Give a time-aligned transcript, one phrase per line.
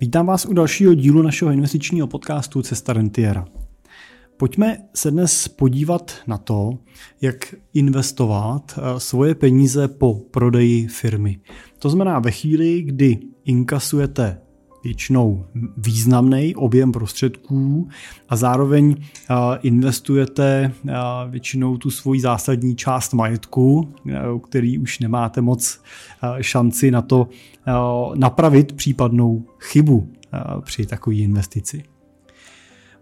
[0.00, 3.46] Vítám vás u dalšího dílu našeho investičního podcastu Cesta Rentiera.
[4.36, 6.78] Pojďme se dnes podívat na to,
[7.20, 11.40] jak investovat eh, svoje peníze po prodeji firmy.
[11.78, 14.40] To znamená ve chvíli, kdy inkasujete
[14.86, 15.44] většinou
[15.76, 17.88] významný objem prostředků
[18.28, 18.96] a zároveň
[19.62, 20.72] investujete
[21.30, 23.94] většinou tu svoji zásadní část majetku,
[24.48, 25.80] který už nemáte moc
[26.40, 27.28] šanci na to
[28.14, 30.12] napravit případnou chybu
[30.60, 31.82] při takové investici.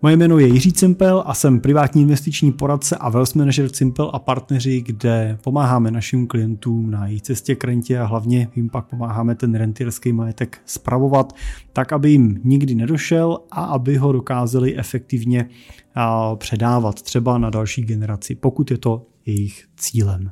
[0.05, 4.19] Moje jméno je Jiří Cimpel a jsem privátní investiční poradce a wealth manager Cimpel a
[4.19, 9.35] partneři, kde pomáháme našim klientům na jejich cestě k rentě a hlavně jim pak pomáháme
[9.35, 11.33] ten rentierský majetek spravovat
[11.73, 15.49] tak, aby jim nikdy nedošel a aby ho dokázali efektivně
[16.37, 20.31] předávat třeba na další generaci, pokud je to jejich cílem.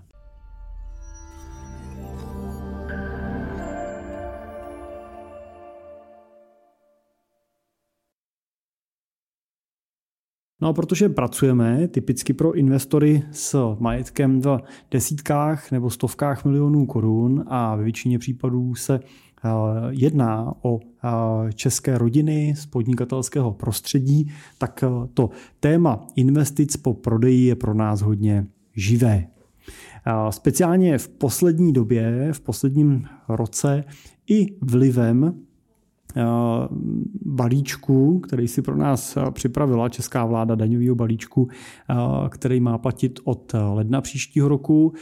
[10.62, 14.60] No a protože pracujeme typicky pro investory s majetkem v
[14.90, 19.48] desítkách nebo stovkách milionů korun a ve většině případů se eh,
[19.90, 27.44] jedná o eh, české rodiny z podnikatelského prostředí, tak eh, to téma investic po prodeji
[27.46, 28.46] je pro nás hodně
[28.76, 29.26] živé.
[30.30, 33.84] Speciálně v poslední době, v posledním roce
[34.30, 35.42] i vlivem
[37.24, 41.94] balíčku, který si pro nás eh, připravila česká vláda daňového balíčku, eh,
[42.28, 44.92] který má platit od ledna příštího roku,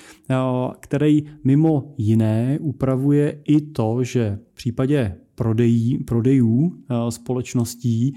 [0.80, 6.72] který mimo jiné upravuje i to, že v případě prodejí, prodejů
[7.08, 8.14] společností,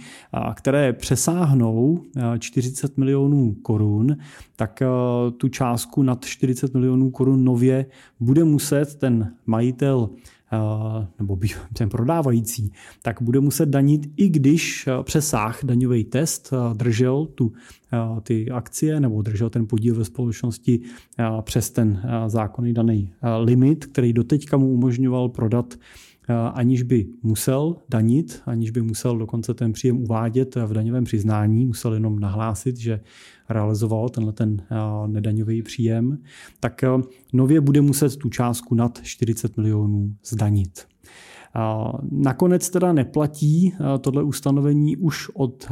[0.53, 2.01] které přesáhnou
[2.39, 4.17] 40 milionů korun,
[4.55, 4.83] tak
[5.37, 7.85] tu částku nad 40 milionů korun nově
[8.19, 10.09] bude muset ten majitel
[11.19, 11.39] nebo
[11.73, 17.53] ten prodávající, tak bude muset danit, i když přesáh daňový test držel tu,
[18.23, 20.79] ty akcie nebo držel ten podíl ve společnosti
[21.41, 25.73] přes ten zákonný daný limit, který doteďka mu umožňoval prodat
[26.53, 31.93] aniž by musel danit, aniž by musel dokonce ten příjem uvádět v daňovém přiznání, musel
[31.93, 32.99] jenom nahlásit, že
[33.49, 34.61] realizoval tenhle ten
[35.07, 36.17] nedaňový příjem,
[36.59, 36.81] tak
[37.33, 40.85] nově bude muset tu částku nad 40 milionů zdanit.
[42.11, 45.67] Nakonec teda neplatí tohle ustanovení už od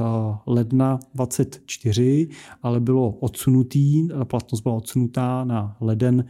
[0.47, 2.27] ledna 24,
[2.63, 6.25] ale bylo odsunutý, platnost byla odsunutá na leden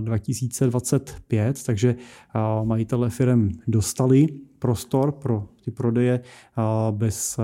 [0.00, 1.96] 2025, takže
[2.64, 4.28] majitele firm dostali
[4.64, 6.20] prostor pro ty prodeje
[6.90, 7.40] bez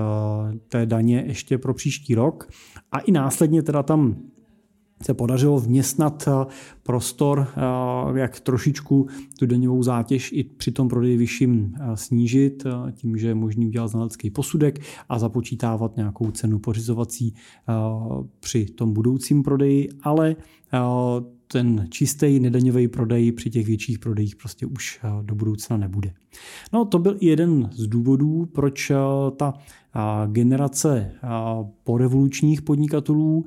[0.69, 2.49] té daně ještě pro příští rok.
[2.93, 4.17] A i následně teda tam
[5.03, 6.47] se podařilo vměstnat eh,
[6.83, 9.07] prostor, eh, jak trošičku
[9.39, 13.89] tu daňovou zátěž i při tom prodeji vyšším eh, snížit, tím, že je možný udělat
[13.89, 17.35] znalecký posudek a započítávat nějakou cenu pořizovací
[18.41, 20.37] při tom budoucím prodeji, ale
[21.47, 26.13] ten čistý nedaňový prodej při těch větších prodejích prostě už do budoucna nebude.
[26.73, 28.93] No to byl jeden z důvodů, proč
[29.37, 29.55] ta
[30.27, 31.13] generace
[31.85, 33.45] porevolučních podnikatelů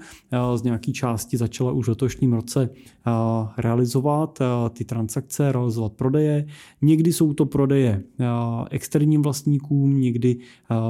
[0.55, 2.69] z nějaké části začala už v letošním roce
[3.57, 4.39] realizovat
[4.69, 6.45] ty transakce, realizovat prodeje.
[6.81, 8.03] Někdy jsou to prodeje
[8.71, 10.37] externím vlastníkům, někdy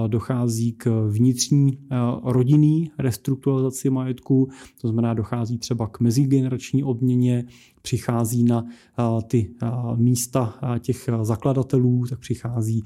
[0.07, 1.77] dochází k vnitřní
[2.23, 4.49] rodinný restrukturalizaci majetku,
[4.81, 7.45] to znamená dochází třeba k mezigenerační obměně,
[7.83, 8.66] přichází na
[9.27, 9.49] ty
[9.95, 12.83] místa těch zakladatelů, tak přichází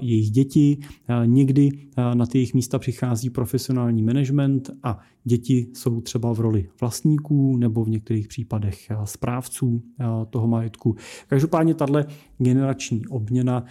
[0.00, 0.78] jejich děti.
[1.24, 1.70] Někdy
[2.14, 7.84] na ty jejich místa přichází profesionální management a děti jsou třeba v roli vlastníků nebo
[7.84, 9.82] v některých případech správců
[10.30, 10.96] toho majetku.
[11.28, 12.06] Každopádně tahle
[12.38, 13.64] generační obměna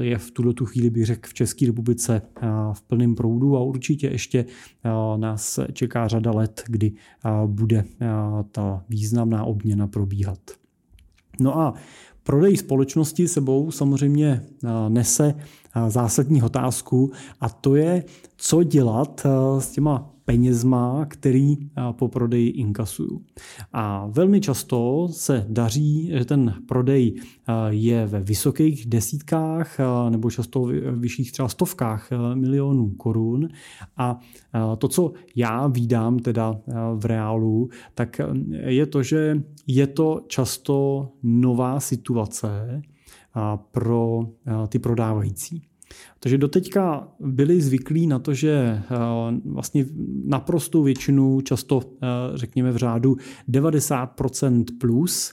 [0.00, 2.22] je v tuto tu chvíli, bych řekl, v České republice
[2.72, 4.44] v plném proudu a určitě ještě
[5.16, 6.92] nás čeká řada let, kdy
[7.46, 7.84] bude
[8.50, 10.38] ta významná obměna probíhat.
[11.40, 11.74] No a
[12.22, 14.44] prodej společnosti sebou samozřejmě
[14.88, 15.34] nese
[15.88, 18.04] zásadní otázku a to je,
[18.36, 19.26] co dělat
[19.58, 21.56] s těma penězma, který
[21.92, 23.22] po prodeji inkasuju.
[23.72, 27.14] A velmi často se daří, že ten prodej
[27.68, 29.78] je ve vysokých desítkách
[30.10, 33.48] nebo často vyšších třeba stovkách milionů korun
[33.96, 34.18] a
[34.78, 36.60] to, co já vídám teda
[36.94, 38.20] v reálu, tak
[38.66, 42.82] je to, že je to často nová situace
[43.70, 44.20] pro
[44.68, 45.62] ty prodávající.
[46.20, 48.96] Takže doteďka byli zvyklí na to, že eh,
[49.44, 49.86] vlastně
[50.24, 53.16] naprostou většinu, často eh, řekněme v řádu
[53.48, 55.32] 90% plus,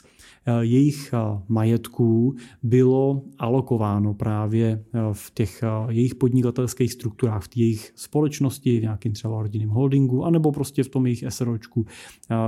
[0.61, 1.13] jejich
[1.47, 4.83] majetků bylo alokováno právě
[5.13, 10.51] v těch jejich podnikatelských strukturách, v těch jejich společnosti, v nějakým třeba rodinným holdingu, anebo
[10.51, 11.85] prostě v tom jejich SROčku,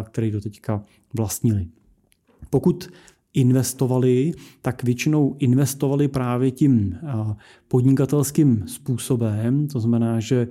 [0.03, 0.83] který do teďka
[1.13, 1.67] vlastnili.
[2.49, 2.89] Pokud
[3.33, 6.97] investovali, tak většinou investovali právě tím
[7.67, 10.47] podnikatelským způsobem, to znamená, že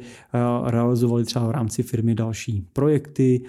[0.65, 3.43] realizovali třeba v rámci firmy další projekty,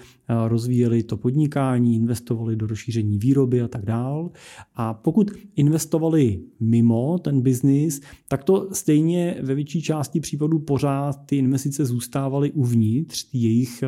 [0.46, 4.30] rozvíjeli to podnikání, investovali do rozšíření výroby a tak dál.
[4.74, 11.36] A pokud investovali mimo ten biznis, tak to stejně ve větší části případů pořád ty
[11.36, 13.84] investice zůstávaly uvnitř jejich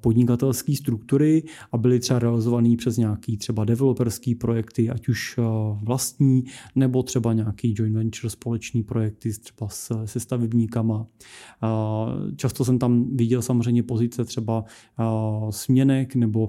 [0.00, 1.42] podnikatelské struktury
[1.72, 5.38] a byly třeba realizované přes nějaký třeba developerský projekty, ať už
[5.82, 6.44] vlastní,
[6.74, 9.68] nebo třeba nějaký joint venture společný projekty třeba
[10.04, 11.06] se stavebníkama.
[12.36, 14.64] Často jsem tam viděl samozřejmě pozice třeba
[15.50, 16.48] směnek nebo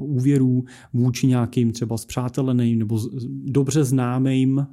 [0.00, 3.00] úvěrů vůči nějakým třeba zpřáteleným nebo
[3.44, 4.66] dobře známým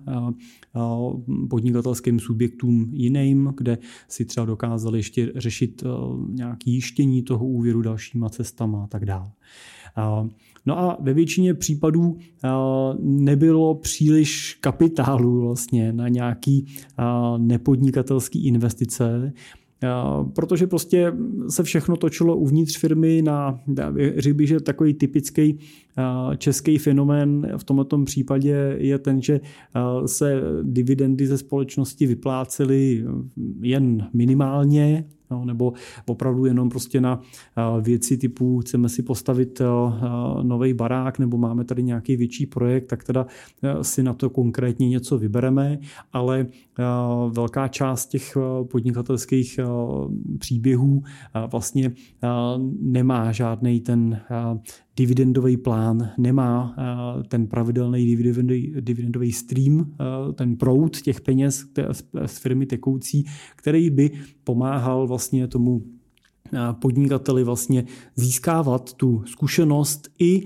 [1.50, 3.78] podnikatelským subjektům jiným, kde
[4.08, 5.84] si třeba dokázali ještě řešit
[6.30, 9.32] nějaké jištění toho úvěru dalšíma cestama a tak dále.
[10.66, 12.18] No a ve většině případů
[13.02, 16.66] nebylo příliš kapitálu vlastně na nějaký
[17.38, 19.34] nepodnikatelský investice,
[20.36, 21.14] protože prostě
[21.50, 23.60] se všechno točilo uvnitř firmy na,
[24.18, 25.60] řekl bych, že takový typický
[26.38, 27.52] český fenomén.
[27.58, 29.42] V tomto případě je ten, že
[30.06, 33.06] se dividendy ze společnosti vyplácely
[33.62, 35.74] jen minimálně, no, nebo
[36.06, 37.20] opravdu jenom prostě na
[37.82, 39.62] věci typu chceme si postavit
[40.44, 43.26] nový barák nebo máme tady nějaký větší projekt, tak teda
[43.82, 45.80] si na to konkrétně něco vybereme,
[46.14, 46.48] ale
[47.30, 48.38] velká část těch
[48.72, 49.60] podnikatelských
[50.40, 51.04] příběhů
[51.52, 51.92] vlastně
[52.82, 54.22] nemá žádný ten
[54.98, 56.76] dividendový plán, nemá
[57.28, 59.96] ten pravidelný dividendový, dividendový stream,
[60.36, 61.66] ten proud těch peněz
[62.26, 63.26] z firmy tekoucí,
[63.56, 64.12] který by
[64.44, 65.84] pomáhal vlastně tomu
[66.80, 67.86] podnikateli vlastně
[68.16, 70.44] získávat tu zkušenost i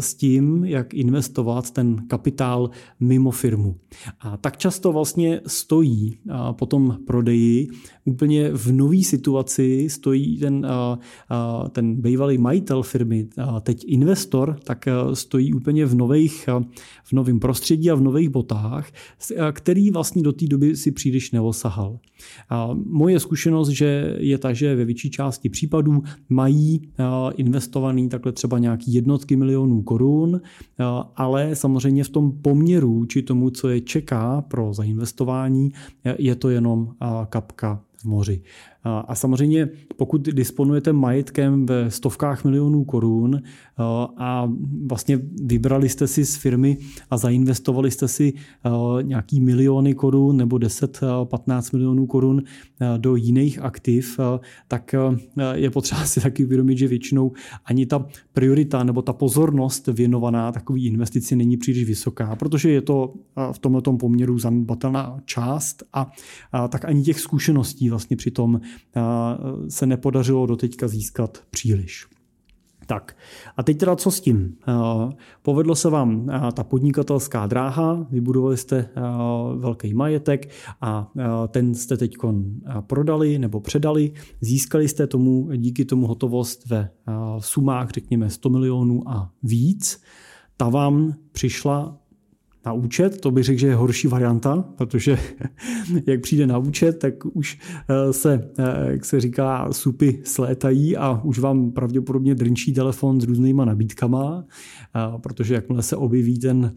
[0.00, 2.70] s tím, jak investovat ten kapitál
[3.00, 3.76] mimo firmu.
[4.20, 6.18] A tak často vlastně stojí
[6.52, 7.68] po tom prodeji
[8.04, 10.66] úplně v nové situaci, stojí ten,
[11.72, 13.28] ten bývalý majitel firmy,
[13.60, 16.48] teď investor, tak stojí úplně v, nových,
[17.04, 18.88] v novém prostředí a v nových botách,
[19.52, 21.98] který vlastně do té doby si příliš neosahal.
[22.50, 26.82] A moje zkušenost že je ta, že ve větší části případů mají
[27.34, 30.40] investovaný takhle třeba nějaký jednotky milionů korun,
[31.16, 35.72] ale samozřejmě v tom poměru či tomu, co je čeká pro zainvestování,
[36.18, 36.94] je to jenom
[37.28, 38.42] kapka v moři.
[38.84, 43.42] A samozřejmě, pokud disponujete majetkem ve stovkách milionů korun
[44.16, 44.48] a
[44.86, 46.76] vlastně vybrali jste si z firmy
[47.10, 48.32] a zainvestovali jste si
[49.02, 52.42] nějaký miliony korun nebo 10-15 milionů korun
[52.96, 54.20] do jiných aktiv,
[54.68, 54.94] tak
[55.54, 57.32] je potřeba si taky uvědomit, že většinou
[57.64, 63.14] ani ta priorita nebo ta pozornost věnovaná takový investici není příliš vysoká, protože je to
[63.52, 66.10] v tomto poměru zanedbatelná část a,
[66.68, 68.60] tak ani těch zkušeností vlastně při tom
[69.68, 72.06] se nepodařilo doteďka získat příliš.
[72.86, 73.16] Tak
[73.56, 74.56] a teď teda co s tím?
[75.42, 78.88] Povedlo se vám ta podnikatelská dráha, vybudovali jste
[79.56, 80.50] velký majetek
[80.80, 81.12] a
[81.48, 82.16] ten jste teď
[82.80, 86.90] prodali nebo předali, získali jste tomu díky tomu hotovost ve
[87.38, 90.02] sumách řekněme 100 milionů a víc.
[90.56, 91.99] Ta vám přišla
[92.66, 95.18] na účet, to bych řekl, že je horší varianta, protože
[96.06, 101.20] jak přijde na účet, tak už eh, se, eh, jak se říká, supy slétají a
[101.24, 106.74] už vám pravděpodobně drnčí telefon s různýma nabídkama, eh, protože jakmile se objeví ten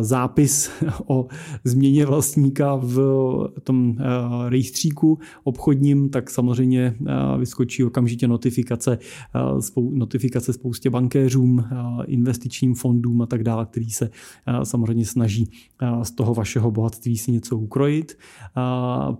[0.00, 0.70] zápis
[1.06, 1.26] o
[1.64, 2.98] změně vlastníka v
[3.64, 3.96] tom
[4.48, 6.94] rejstříku obchodním, tak samozřejmě
[7.38, 8.98] vyskočí okamžitě notifikace,
[9.90, 11.64] notifikace spoustě bankéřům,
[12.06, 14.10] investičním fondům a tak dále, který se
[14.62, 15.50] samozřejmě snaží
[16.02, 18.18] z toho vašeho bohatství si něco ukrojit.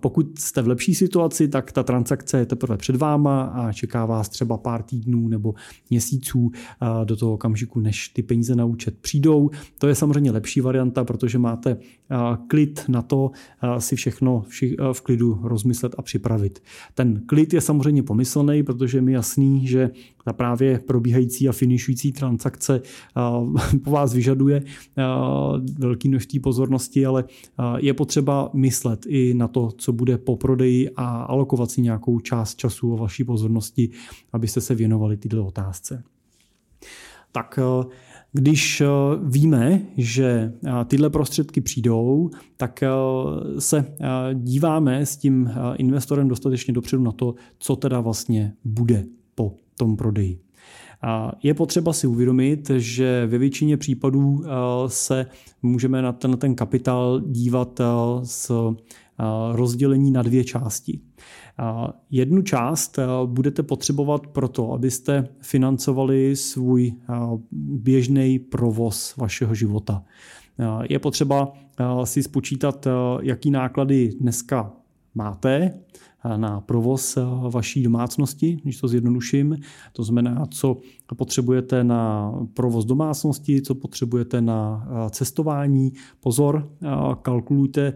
[0.01, 4.29] Pokud jste v lepší situaci, tak ta transakce je teprve před váma a čeká vás
[4.29, 5.55] třeba pár týdnů nebo
[5.91, 6.51] měsíců
[7.05, 9.51] do toho okamžiku, než ty peníze na účet přijdou.
[9.79, 11.77] To je samozřejmě lepší varianta, protože máte
[12.49, 13.31] klid na to
[13.79, 14.45] si všechno
[14.93, 16.63] v klidu rozmyslet a připravit.
[16.95, 19.91] Ten klid je samozřejmě pomyslný, protože je mi jasný, že
[20.25, 22.81] ta právě probíhající a finišující transakce
[23.85, 24.63] po vás vyžaduje
[25.79, 27.25] velké množství pozornosti, ale
[27.77, 32.55] je potřeba myslet i na to, co bude po prodeji a alokovat si nějakou část
[32.55, 33.91] času o vaší pozornosti,
[34.33, 36.03] abyste se věnovali tyto otázce.
[37.33, 37.59] Tak
[38.33, 38.83] Když
[39.23, 40.53] víme, že
[40.87, 42.85] tyhle prostředky přijdou, tak
[43.59, 43.85] se
[44.35, 49.05] díváme s tím investorem dostatečně dopředu na to, co teda vlastně bude
[49.35, 50.41] po tom prodeji.
[51.43, 54.43] Je potřeba si uvědomit, že ve většině případů
[54.87, 55.27] se
[55.63, 57.81] můžeme na ten, ten kapitál dívat
[58.23, 58.53] s
[59.53, 61.01] rozdělení na dvě části.
[62.11, 66.93] Jednu část budete potřebovat proto, abyste financovali svůj
[67.53, 70.05] běžný provoz vašeho života.
[70.91, 71.53] Je potřeba
[72.05, 72.87] si spočítat,
[73.23, 74.73] jaký náklady dneska
[75.15, 75.75] máte
[76.37, 77.19] na provoz
[77.51, 79.57] vaší domácnosti, když to zjednoduším.
[79.93, 80.77] To znamená, co
[81.17, 85.93] potřebujete na provoz domácnosti, co potřebujete na cestování.
[86.21, 86.73] Pozor,
[87.23, 87.95] kalkulujte Eh,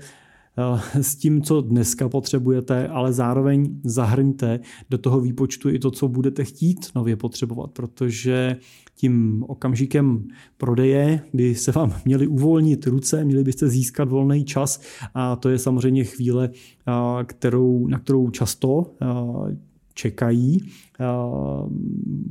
[1.00, 6.44] s tím, co dneska potřebujete, ale zároveň zahrňte do toho výpočtu i to, co budete
[6.44, 8.56] chtít nově potřebovat, protože
[8.94, 14.80] tím okamžikem prodeje by se vám měly uvolnit ruce, měli byste získat volný čas
[15.14, 19.56] a to je samozřejmě chvíle, eh, kterou, na kterou často eh,
[19.94, 20.58] čekají,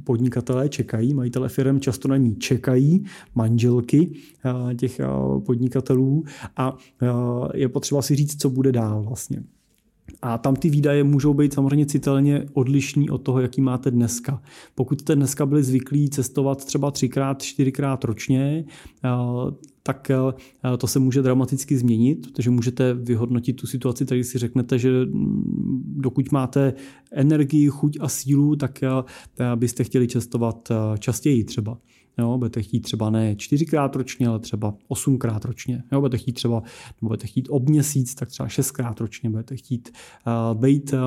[0.03, 4.11] podnikatelé čekají, majitelé firm často na ní čekají, manželky
[4.77, 5.01] těch
[5.45, 6.23] podnikatelů
[6.57, 6.77] a
[7.53, 9.43] je potřeba si říct, co bude dál vlastně.
[10.21, 14.41] A tam ty výdaje můžou být samozřejmě citelně odlišní od toho, jaký máte dneska.
[14.75, 18.65] Pokud jste dneska byli zvyklí cestovat třeba třikrát, čtyřikrát ročně,
[19.83, 20.11] tak
[20.77, 25.83] to se může dramaticky změnit, protože můžete vyhodnotit tu situaci, tady si řeknete, že mm,
[25.97, 26.73] dokud máte
[27.11, 28.79] energii, chuť a sílu, tak
[29.55, 31.77] byste chtěli cestovat častěji třeba.
[32.17, 35.83] Jo, budete chtít třeba ne čtyřikrát ročně, ale třeba osmkrát ročně.
[35.91, 36.55] Jo, budete chtít třeba,
[37.01, 39.29] nebo budete chtít ob měsíc, tak třeba šestkrát ročně.
[39.29, 39.89] Budete chtít
[40.27, 40.99] uh, být uh,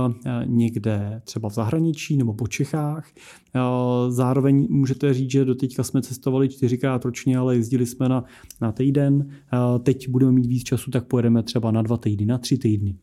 [0.44, 3.10] někde třeba v zahraničí nebo po Čechách.
[3.54, 8.24] Uh, zároveň můžete říct, že do teďka jsme cestovali čtyřikrát ročně, ale jezdili jsme na,
[8.60, 9.14] na týden.
[9.14, 12.96] Uh, teď budeme mít víc času, tak pojedeme třeba na dva týdny, na tři týdny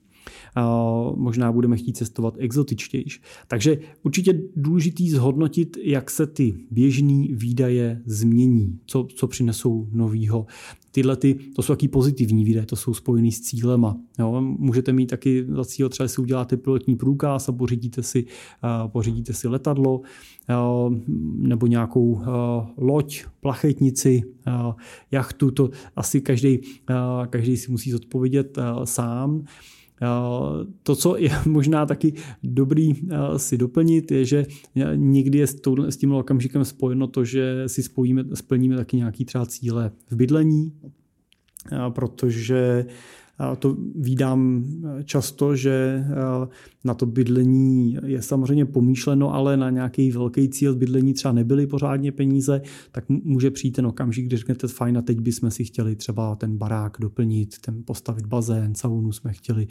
[1.16, 3.22] možná budeme chtít cestovat exotičtější.
[3.48, 10.46] Takže určitě důležitý zhodnotit, jak se ty běžné výdaje změní, co, co přinesou novýho.
[10.94, 13.98] Tyhle ty, to jsou taky pozitivní výdaje, to jsou spojený s cílema.
[14.20, 18.26] Jo, můžete mít taky za cíl, třeba si uděláte pilotní průkaz a pořídíte si,
[18.88, 20.02] pořídíte si letadlo
[21.38, 22.22] nebo nějakou
[22.78, 24.24] loď, plachetnici,
[25.12, 26.60] jachtu, to asi každý,
[27.30, 29.44] každý si musí zodpovědět sám.
[30.84, 34.46] To, co je možná taky dobrý eh, si doplnit, je, že
[34.96, 35.48] někdy je
[35.88, 40.74] s tím okamžikem spojeno to, že si spojíme, splníme taky nějaký třeba cíle v bydlení,
[41.72, 42.86] eh, protože
[43.60, 44.66] to vídám
[45.04, 46.06] často, že
[46.84, 52.12] na to bydlení je samozřejmě pomýšleno, ale na nějaký velký cíl bydlení třeba nebyly pořádně
[52.12, 52.62] peníze,
[52.92, 56.58] tak může přijít ten okamžik, kdy řeknete, fajn, a teď bychom si chtěli třeba ten
[56.58, 59.68] barák doplnit, ten postavit bazén, saunu jsme chtěli,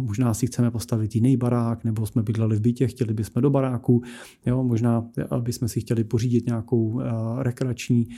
[0.00, 4.02] možná si chceme postavit jiný barák, nebo jsme bydleli v bytě, chtěli bychom do baráku,
[4.46, 5.08] jo, možná
[5.40, 7.00] bychom si chtěli pořídit nějakou
[7.38, 8.08] rekreační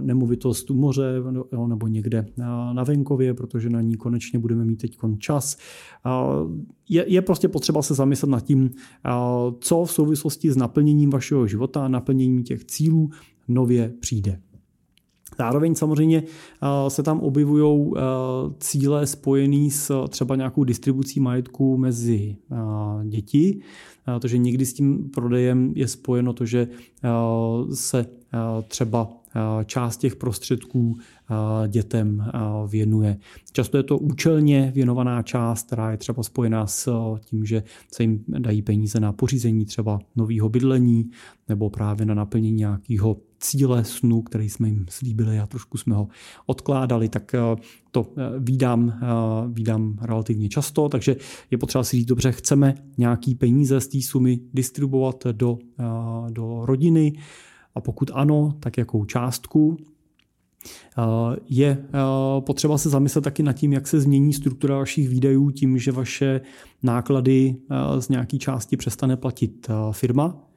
[0.00, 2.26] nemovitost u moře jo, nebo někde
[2.72, 5.56] na venkově, protože na ní konečně budeme mít teď čas.
[6.88, 8.70] Je, je prostě potřeba se zamyslet nad tím,
[9.60, 13.10] co v souvislosti s naplněním vašeho života, naplněním těch cílů
[13.48, 14.40] nově přijde.
[15.38, 16.22] Zároveň samozřejmě
[16.88, 17.92] se tam objevují
[18.58, 22.36] cíle spojené s třeba nějakou distribucí majetku mezi
[23.04, 23.60] děti,
[24.04, 26.68] protože někdy s tím prodejem je spojeno to, že
[27.74, 28.06] se
[28.68, 29.08] třeba
[29.64, 30.96] část těch prostředků
[31.68, 32.24] dětem
[32.68, 33.16] věnuje.
[33.52, 37.62] Často je to účelně věnovaná část, která je třeba spojená s tím, že
[37.94, 41.10] se jim dají peníze na pořízení třeba nového bydlení
[41.48, 46.08] nebo právě na naplnění nějakého cíle snu, který jsme jim slíbili a trošku jsme ho
[46.46, 47.34] odkládali, tak
[47.90, 49.00] to výdám,
[49.52, 51.16] výdám relativně často, takže
[51.50, 55.58] je potřeba si říct, dobře, chceme nějaký peníze z té sumy distribuovat do,
[56.30, 57.12] do rodiny,
[57.78, 59.76] a pokud ano, tak jakou částku.
[60.98, 65.50] Eh, je eh, potřeba se zamyslet taky nad tím, jak se změní struktura vašich výdajů
[65.50, 66.40] tím, že vaše
[66.82, 70.47] náklady eh, z nějaké části přestane platit firma,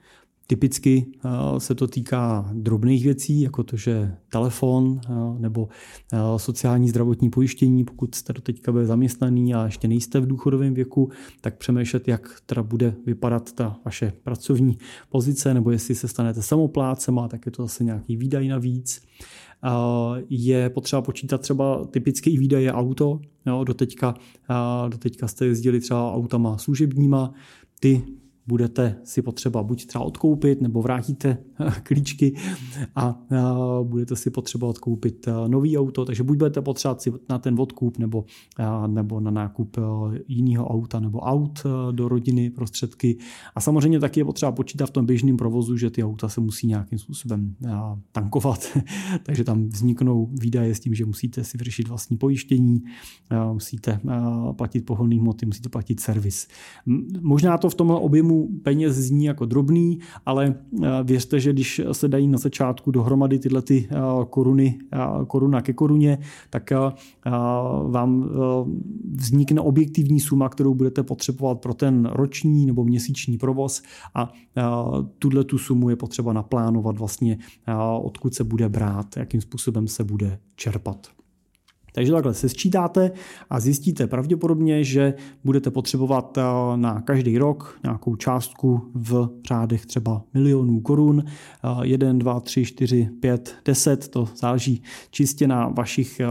[0.51, 5.70] Typicky eh, se to týká drobných věcí, jako to, že telefon eh, nebo
[6.13, 10.74] eh, sociální zdravotní pojištění, pokud jste do teďka byli zaměstnaný a ještě nejste v důchodovém
[10.74, 14.77] věku, tak přemýšlet, jak teda bude vypadat ta vaše pracovní
[15.10, 19.01] pozice, nebo jestli se stanete samoplácem, a tak je to zase nějaký výdaj navíc.
[20.29, 23.20] Je potřeba počítat třeba typický výdaje auto.
[23.46, 24.13] Jo, do, teďka,
[24.89, 27.34] do teďka jste jezdili třeba autama služebníma,
[27.79, 28.01] ty
[28.48, 31.38] budete si potřeba buď třeba odkoupit, nebo vrátíte
[31.84, 32.36] klíčky
[32.96, 33.22] a
[33.84, 38.26] budete si potřeba odkoupit nový auto, takže buď budete potřebovat si na ten odkup nebo,
[38.88, 39.78] nebo na nákup
[40.28, 43.18] jiného auta nebo aut do rodiny prostředky.
[43.56, 46.68] A samozřejmě taky je potřeba počítat v tom běžném provozu, že ty auta se musí
[46.68, 47.56] nějakým způsobem
[48.12, 48.78] tankovat,
[49.24, 52.84] takže tam vzniknou výdaje s tím, že musíte si vyřešit vlastní pojištění,
[53.54, 54.00] musíte
[54.52, 56.48] platit pohonný hmoty, musíte platit servis.
[57.22, 58.31] Možná to v tomhle objemu
[58.64, 60.56] peněz zní jako drobný, ale
[61.04, 63.90] věřte, že když se dají na začátku dohromady tyhle ty
[64.30, 64.80] koruny,
[65.28, 66.18] koruna ke koruně,
[66.50, 66.70] tak
[67.88, 68.30] vám
[69.16, 73.82] vznikne objektivní suma, kterou budete potřebovat pro ten roční nebo měsíční provoz
[74.16, 74.34] a
[75.20, 77.38] tuhle tu sumu je potřeba naplánovat vlastně,
[78.02, 81.08] odkud se bude brát, jakým způsobem se bude čerpat.
[81.92, 83.12] Takže takhle se sčítáte
[83.50, 86.42] a zjistíte pravděpodobně, že budete potřebovat eh,
[86.76, 91.24] na každý rok nějakou částku v řádech třeba milionů korun.
[91.84, 96.28] 1, 2, 3, 4, 5, 10, to záleží čistě na vašich eh,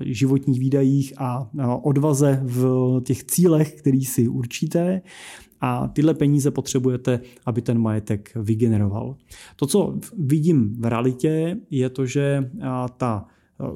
[0.00, 5.02] životních výdajích a eh, odvaze v těch cílech, který si určíte
[5.60, 9.16] a tyhle peníze potřebujete, aby ten majetek vygeneroval.
[9.56, 12.50] To, co vidím v realitě, je to, že
[12.96, 13.26] ta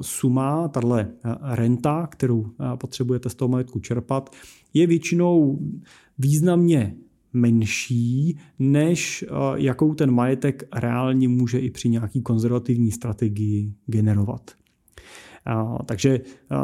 [0.01, 1.11] suma, tahle
[1.41, 4.35] renta, kterou potřebujete z toho majetku čerpat,
[4.73, 5.59] je většinou
[6.17, 6.95] významně
[7.33, 9.25] menší, než
[9.55, 14.51] jakou ten majetek reálně může i při nějaký konzervativní strategii generovat.
[15.85, 16.19] Takže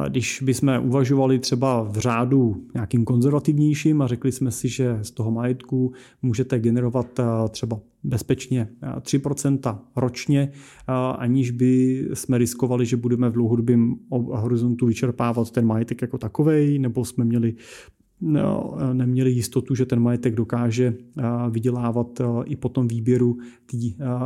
[0.08, 5.32] když bychom uvažovali třeba v řádu nějakým konzervativnějším a řekli jsme si, že z toho
[5.32, 7.20] majetku můžete generovat
[7.50, 8.68] třeba bezpečně
[9.00, 10.52] 3% ročně,
[11.18, 17.06] aniž by jsme riskovali, že budeme v dlouhodobém horizontu vyčerpávat ten majetek jako takovej, nebo
[17.06, 17.54] jsme měli
[18.94, 20.94] neměli jistotu, že ten majetek dokáže
[21.50, 23.78] vydělávat i po tom výběru té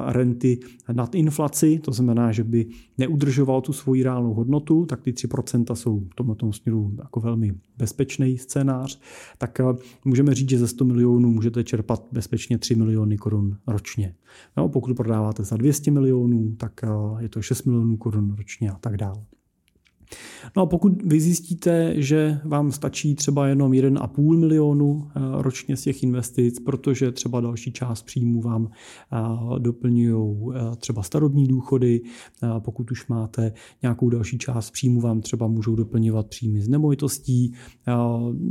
[0.07, 0.59] renty
[0.91, 2.65] nad inflaci, to znamená, že by
[2.97, 8.37] neudržoval tu svoji reálnou hodnotu, tak ty 3% jsou v tomto směru jako velmi bezpečný
[8.37, 8.99] scénář,
[9.37, 9.61] tak
[10.05, 14.15] můžeme říct, že ze 100 milionů můžete čerpat bezpečně 3 miliony korun ročně.
[14.57, 16.81] No, pokud prodáváte za 200 milionů, tak
[17.19, 19.23] je to 6 milionů korun ročně a tak dále.
[20.55, 25.81] No a pokud vy zjistíte, že vám stačí třeba jenom 1,5 milionu eh, ročně z
[25.81, 32.01] těch investic, protože třeba další část příjmu vám eh, doplňují eh, třeba starobní důchody,
[32.59, 37.53] pokud už máte nějakou další část příjmu, vám třeba můžou doplňovat příjmy z nemovitostí.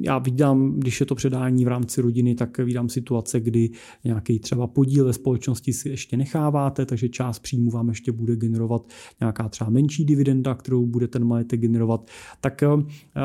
[0.01, 3.71] Já vidím, když je to předání v rámci rodiny, tak vidím situace, kdy
[4.05, 8.83] nějaký třeba podíl ve společnosti si ještě necháváte, takže část příjmu vám ještě bude generovat
[9.21, 12.69] nějaká třeba menší dividenda, kterou bude ten majetek generovat, tak eh,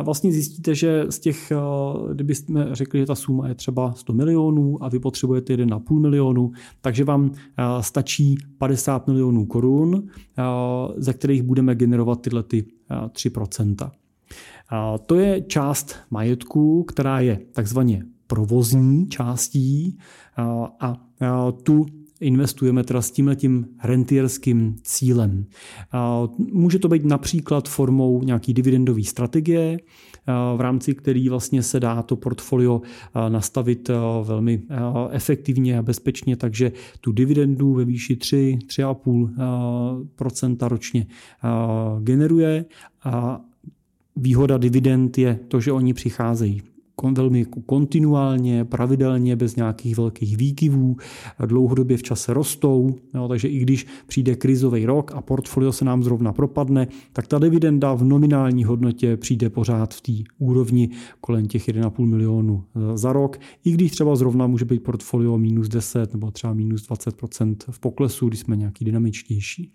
[0.01, 1.55] vlastně zjistíte, že z těch, eh,
[2.13, 6.51] kdybyste řekli, že ta suma je třeba 100 milionů a vy potřebujete 1,5 milionu,
[6.81, 10.07] takže vám eh, stačí 50 milionů korun,
[10.97, 13.91] ze kterých budeme generovat tyhle ty 3%.
[15.05, 19.97] To je část majetku, která je takzvaně provozní částí
[20.79, 21.09] a
[21.63, 21.85] tu
[22.19, 25.45] investujeme teda s tímhletím rentierským cílem.
[26.37, 29.79] Může to být například formou nějaký dividendové strategie,
[30.57, 32.81] v rámci který vlastně se dá to portfolio
[33.29, 33.89] nastavit
[34.23, 34.61] velmi
[35.09, 41.07] efektivně a bezpečně, takže tu dividendu ve výši 3, 3,5% ročně
[41.99, 42.65] generuje.
[43.03, 43.41] A
[44.15, 46.61] výhoda dividend je to, že oni přicházejí
[47.03, 50.97] velmi kontinuálně, pravidelně, bez nějakých velkých výkyvů,
[51.45, 56.03] dlouhodobě v čase rostou, jo, takže i když přijde krizový rok a portfolio se nám
[56.03, 60.89] zrovna propadne, tak ta dividenda v nominální hodnotě přijde pořád v té úrovni
[61.21, 65.67] kolem těch 1,5 milionu e, za rok, i když třeba zrovna může být portfolio minus
[65.67, 69.71] 10 nebo třeba minus 20% v poklesu, když jsme nějaký dynamičtější.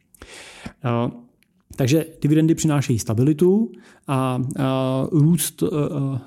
[1.76, 3.72] Takže dividendy přinášejí stabilitu
[4.06, 5.66] a, a růst, a,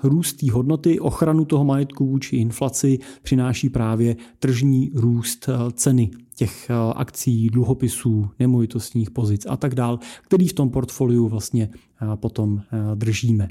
[0.04, 7.50] růst té hodnoty, ochranu toho majetku vůči inflaci přináší právě tržní růst ceny těch akcí,
[7.50, 11.69] dluhopisů, nemovitostních pozic a tak dál, který v tom portfoliu vlastně
[12.15, 12.62] potom
[12.95, 13.47] držíme.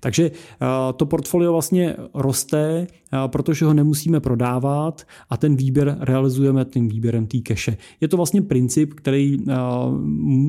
[0.00, 0.30] Takže
[0.96, 2.86] to portfolio vlastně roste,
[3.26, 7.76] protože ho nemusíme prodávat a ten výběr realizujeme tím výběrem té keše.
[8.00, 9.38] Je to vlastně princip, který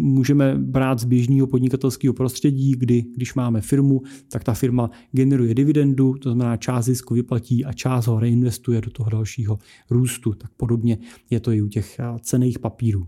[0.02, 6.14] můžeme brát z běžného podnikatelského prostředí, kdy když máme firmu, tak ta firma generuje dividendu,
[6.14, 9.60] to znamená část zisku vyplatí a část ho reinvestuje do toho dalšího
[9.90, 10.34] růstu.
[10.34, 10.98] Tak podobně
[11.30, 13.08] je to i u těch cených papírů.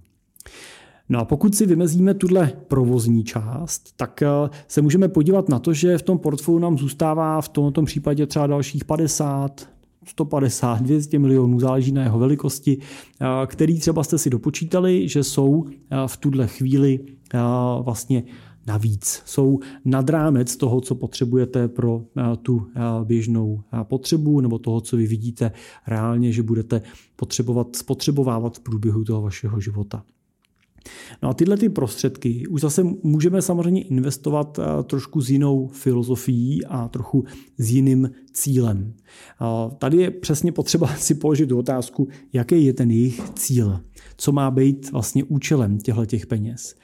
[1.10, 4.28] No a pokud si vymezíme tuhle provozní část, tak eh,
[4.68, 8.48] se můžeme podívat na to, že v tom portfoliu nám zůstává v tomto případě třeba
[8.48, 9.70] dalších 50,
[10.06, 12.78] 150, 200 milionů, záleží na jeho velikosti,
[13.46, 15.66] který třeba jste si dopočítali, že jsou
[16.08, 17.00] v tuhle chvíli
[17.82, 18.24] vlastně
[18.68, 19.22] navíc.
[19.26, 22.02] Jsou nad rámec toho, co potřebujete pro
[22.42, 22.68] tu
[23.04, 25.52] běžnou potřebu nebo toho, co vy vidíte
[25.88, 26.82] reálně, že budete
[27.16, 30.04] potřebovat spotřebovávat v průběhu toho vašeho života.
[31.24, 36.66] No a tyhle ty prostředky už zase můžeme samozřejmě investovat eh, trošku s jinou filozofií
[36.66, 37.24] a trochu
[37.58, 38.94] s jiným cílem.
[39.78, 43.80] Tady je přesně potřeba si položit otázku, jaký je ten jejich cíl,
[44.18, 46.76] co má být vlastně účelem těchto těch peněz.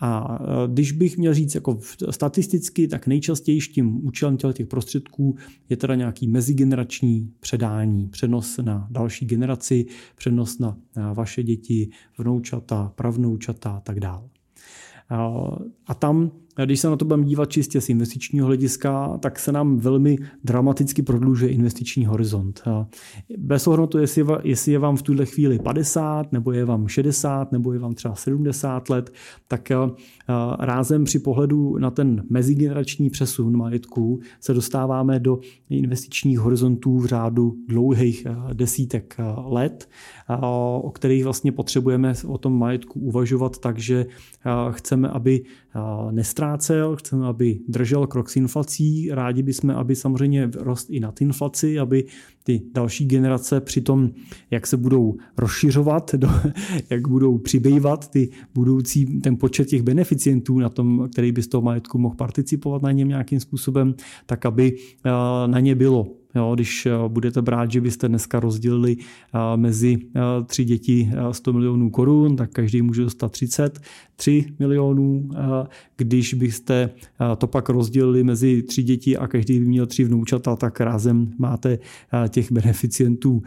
[0.00, 1.78] A e, když bych měl říct jako
[2.10, 5.36] statisticky, tak nejčastěji tím účelem těchto těch prostředků
[5.68, 10.78] je teda nějaký mezigenerační předání, přenos na další generaci, přenos na
[11.14, 14.28] vaše děti, vnoučata, pravnoučata a tak dále.
[15.86, 16.30] A tam
[16.64, 21.02] když se na to budeme dívat čistě z investičního hlediska, tak se nám velmi dramaticky
[21.02, 22.62] prodlužuje investiční horizont.
[23.38, 27.72] Bez ohledu jestli, jestli je vám v tuhle chvíli 50, nebo je vám 60, nebo
[27.72, 29.12] je vám třeba 70 let,
[29.48, 29.72] tak
[30.58, 35.38] rázem při pohledu na ten mezigenerační přesun majetku se dostáváme do
[35.70, 39.88] investičních horizontů v řádu dlouhých desítek let,
[40.40, 44.06] o kterých vlastně potřebujeme o tom majetku uvažovat tak, že
[44.70, 45.44] chceme, aby
[46.10, 51.78] nestrácel, chceme, aby držel krok s inflací, rádi bychom, aby samozřejmě rost i nad inflaci,
[51.78, 52.04] aby
[52.44, 54.10] ty další generace při tom,
[54.50, 56.28] jak se budou rozšiřovat, do,
[56.90, 61.62] jak budou přibývat ty budoucí, ten počet těch beneficientů, na tom, který by z toho
[61.62, 63.94] majetku mohl participovat na něm nějakým způsobem,
[64.26, 64.76] tak aby
[65.46, 66.06] na ně bylo
[66.38, 71.52] Jo, když eh, budete brát, že byste dneska rozdělili eh, mezi eh, tři děti 100
[71.52, 75.28] milionů korun, tak každý může dostat 33 milionů.
[75.96, 76.90] Když byste
[77.38, 81.78] to pak rozdělili mezi tři děti a každý by měl tři vnoučata, tak rázem máte
[82.28, 83.42] těch beneficientů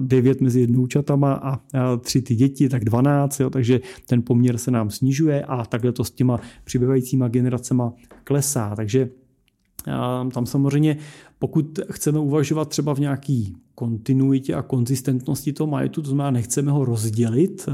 [0.00, 1.60] 9 mezi vnoučatama a
[1.96, 6.04] tři ty děti, tak 12, jo, takže ten poměr se nám snižuje a takhle to
[6.04, 7.92] s těma přibývajícíma generacema
[8.24, 8.76] klesá.
[8.76, 9.08] Takže
[10.32, 10.96] tam samozřejmě
[11.40, 16.84] pokud chceme uvažovat třeba v nějaký kontinuitě a konzistentnosti toho majetku, to znamená, nechceme ho
[16.84, 17.68] rozdělit,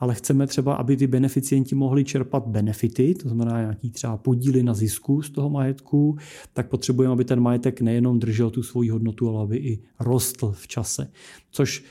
[0.00, 4.74] ale chceme třeba, aby ty beneficienti mohli čerpat benefity, to znamená nějaký třeba podíly na
[4.74, 6.16] zisku z toho majetku,
[6.52, 10.68] tak potřebujeme, aby ten majetek nejenom držel tu svoji hodnotu, ale aby i rostl v
[10.68, 11.10] čase.
[11.50, 11.84] Což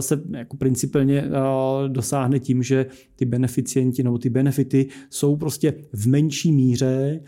[0.00, 1.24] se jako principálně
[1.88, 7.20] dosáhne tím, že ty beneficienti nebo ty benefity jsou prostě v menší míře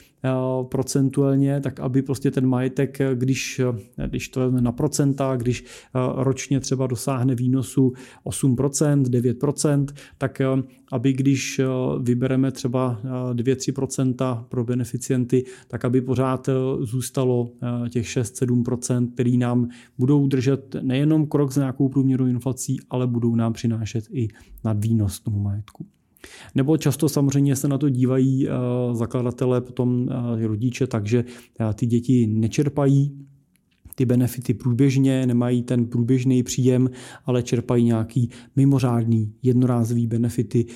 [0.69, 3.61] procentuálně, tak aby prostě ten majetek, když,
[4.07, 5.65] když to je na procenta, když
[6.15, 7.93] ročně třeba dosáhne výnosu
[8.25, 9.87] 8%, 9%,
[10.19, 10.43] tak
[10.93, 11.61] aby když
[12.03, 13.01] vybereme třeba
[13.33, 16.49] 2-3% pro beneficienty, tak aby pořád
[16.81, 17.53] zůstalo
[17.91, 23.53] těch 6-7%, který nám budou držet nejenom krok s nějakou průměrnou inflací, ale budou nám
[23.53, 24.29] přinášet i
[24.65, 25.87] nadvýnos tomu majetku.
[26.55, 28.49] Nebo často samozřejmě se na to dívají
[28.93, 30.09] zakladatelé, potom
[30.47, 31.25] rodiče, takže
[31.75, 33.30] ty děti nečerpají
[34.01, 36.91] ty benefity průběžně, nemají ten průběžný příjem,
[37.25, 40.67] ale čerpají nějaký mimořádný jednorázový benefity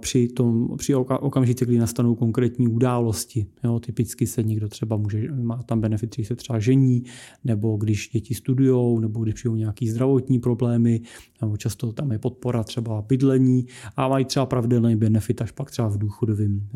[0.00, 3.46] při, tom, při okamžici, kdy nastanou konkrétní události.
[3.64, 7.02] Jo, typicky se někdo třeba může, má tam benefit, když se třeba žení,
[7.44, 11.00] nebo když děti studují, nebo když přijdou nějaký zdravotní problémy,
[11.40, 15.88] nebo často tam je podpora třeba bydlení a mají třeba pravidelný benefit až pak třeba
[15.88, 16.68] v důchodovém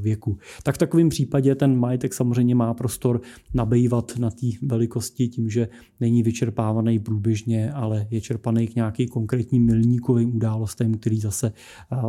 [0.00, 0.38] věku.
[0.62, 3.20] Tak v takovém případě ten majetek samozřejmě má prostor
[3.54, 5.68] nabývat na té velikosti tím, že
[6.00, 11.52] není vyčerpávaný průběžně, ale je čerpaný k nějaký konkrétním milníkovým událostem, který zase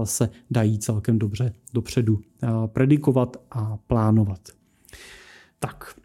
[0.03, 2.19] se dají celkem dobře dopředu
[2.67, 4.39] predikovat a plánovat.
[5.59, 5.95] Tak,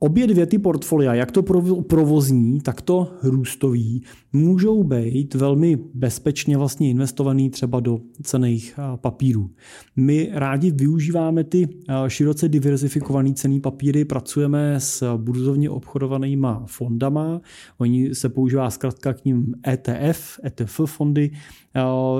[0.00, 1.42] Obě dvě ty portfolia, jak to
[1.82, 9.50] provozní, tak to růstový, můžou být velmi bezpečně vlastně investovaný třeba do cených papírů.
[9.96, 11.68] My rádi využíváme ty
[12.08, 17.40] široce diverzifikované cený papíry, pracujeme s burzovně obchodovanýma fondama,
[17.78, 21.30] oni se používá zkrátka k ním ETF, ETF fondy,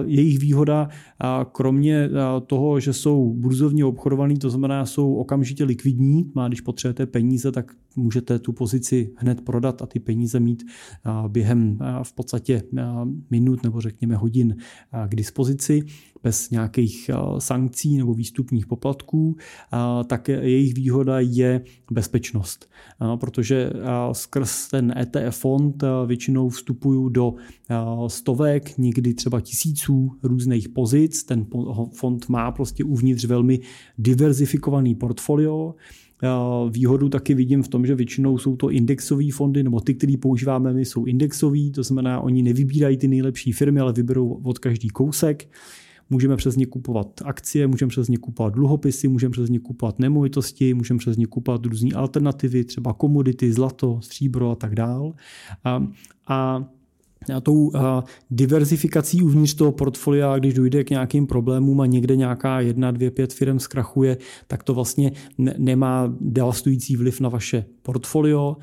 [0.04, 0.88] jejich výhoda,
[1.52, 2.10] kromě
[2.46, 7.72] toho, že jsou burzovně obchodovaný, to znamená, jsou okamžitě likvidní, má když potřebujete peníze, tak
[7.98, 10.64] můžete tu pozici hned prodat a ty peníze mít
[11.28, 12.62] během v podstatě
[13.30, 14.56] minut nebo řekněme hodin
[15.08, 15.82] k dispozici
[16.22, 19.36] bez nějakých sankcí nebo výstupních poplatků,
[20.06, 22.70] tak jejich výhoda je bezpečnost.
[23.16, 23.70] Protože
[24.12, 27.34] skrz ten ETF fond většinou vstupují do
[28.06, 31.24] stovek, někdy třeba tisíců různých pozic.
[31.24, 31.46] Ten
[31.94, 33.60] fond má prostě uvnitř velmi
[33.98, 35.74] diverzifikovaný portfolio
[36.70, 40.72] Výhodu taky vidím v tom, že většinou jsou to indexové fondy, nebo ty, které používáme
[40.72, 45.48] my, jsou indexový, to znamená, oni nevybírají ty nejlepší firmy, ale vyberou od každý kousek.
[46.10, 50.74] Můžeme přes ně kupovat akcie, můžeme přes ně kupovat dluhopisy, můžeme přes ně kupovat nemovitosti,
[50.74, 55.12] můžeme přes ně kupovat různé alternativy, třeba komodity, zlato, stříbro a tak dál.
[55.64, 55.84] A, a
[56.28, 56.64] a
[57.42, 57.72] tou
[58.30, 63.32] diverzifikací uvnitř toho portfolia, když dojde k nějakým problémům a někde nějaká jedna, dvě, pět
[63.32, 65.12] firm zkrachuje, tak to vlastně
[65.58, 68.56] nemá devastující vliv na vaše portfolio.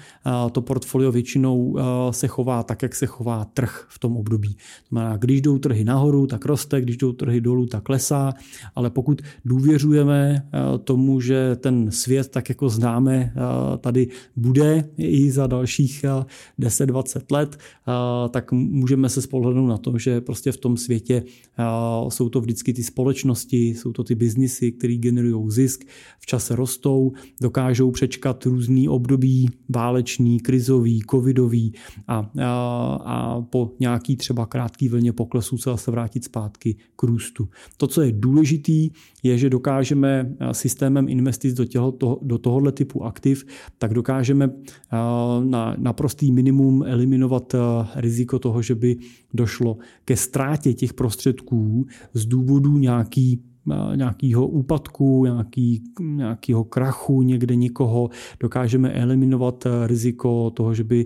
[0.51, 1.77] To portfolio většinou
[2.11, 4.53] se chová tak, jak se chová trh v tom období.
[4.53, 8.33] To znamená, když jdou trhy nahoru, tak roste, když jdou trhy dolů, tak klesá,
[8.75, 10.47] ale pokud důvěřujeme
[10.83, 13.33] tomu, že ten svět, tak jako známe,
[13.79, 16.05] tady bude i za dalších
[16.59, 17.57] 10-20 let,
[18.29, 21.23] tak můžeme se spolehnout na to, že prostě v tom světě
[22.10, 25.86] jsou to vždycky ty společnosti, jsou to ty biznisy, které generují zisk,
[26.19, 31.73] v čase rostou, dokážou přečkat různý období, válečný, krizový, covidový
[32.08, 32.49] a, a,
[33.05, 37.49] a po nějaký třeba krátký vlně poklesu se zase vrátit zpátky k růstu.
[37.77, 38.89] To, co je důležitý,
[39.23, 43.45] je, že dokážeme systémem investic do, těho, do tohohle typu aktiv,
[43.77, 44.49] tak dokážeme
[45.43, 47.55] na naprostý minimum eliminovat
[47.95, 48.97] riziko toho, že by
[49.33, 53.41] došlo ke ztrátě těch prostředků z důvodu nějaký
[53.95, 61.05] nějakého úpadku, nějaký, nějakého krachu někde někoho, dokážeme eliminovat riziko toho, že by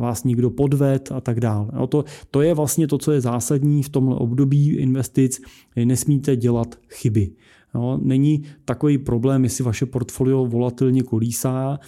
[0.00, 1.68] vás někdo podved a tak dále.
[1.72, 5.40] No to, to je vlastně to, co je zásadní v tomhle období investic.
[5.84, 7.30] Nesmíte dělat chyby.
[7.74, 11.78] Jo, není takový problém, jestli vaše portfolio volatilně kolísá.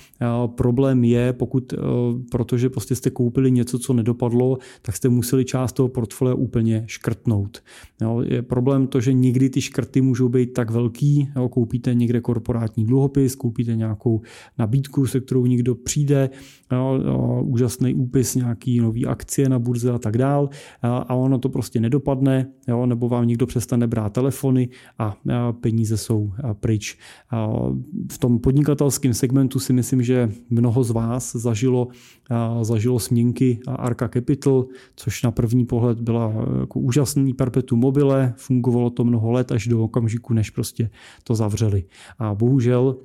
[0.46, 1.76] Problém je, pokud, e,
[2.30, 7.62] protože prostě jste koupili něco, co nedopadlo, tak jste museli část toho portfolia úplně škrtnout.
[8.00, 12.20] Jo, je problém to, že někdy ty škrty můžou být tak velký, jo, koupíte někde
[12.20, 14.20] korporátní dluhopis, koupíte nějakou
[14.58, 16.30] nabídku, se kterou někdo přijde,
[16.72, 20.48] jo, jo, úžasný úpis, nějaký nový akcie na burze a tak dál
[20.82, 24.68] a ono to prostě nedopadne, jo, nebo vám někdo přestane brát telefony
[24.98, 25.16] a
[25.60, 26.98] peníze peníze jsou pryč.
[28.12, 31.88] V tom podnikatelském segmentu si myslím, že mnoho z vás zažilo,
[32.62, 39.04] zažilo směnky Arca Capital, což na první pohled byla jako úžasný perpetuum mobile, fungovalo to
[39.04, 40.90] mnoho let až do okamžiku, než prostě
[41.24, 41.84] to zavřeli.
[42.18, 42.96] A bohužel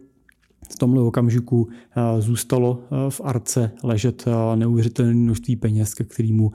[0.71, 6.51] v tomhle okamžiku eh, zůstalo eh, v arce ležet eh, neuvěřitelné množství peněz, ke kterému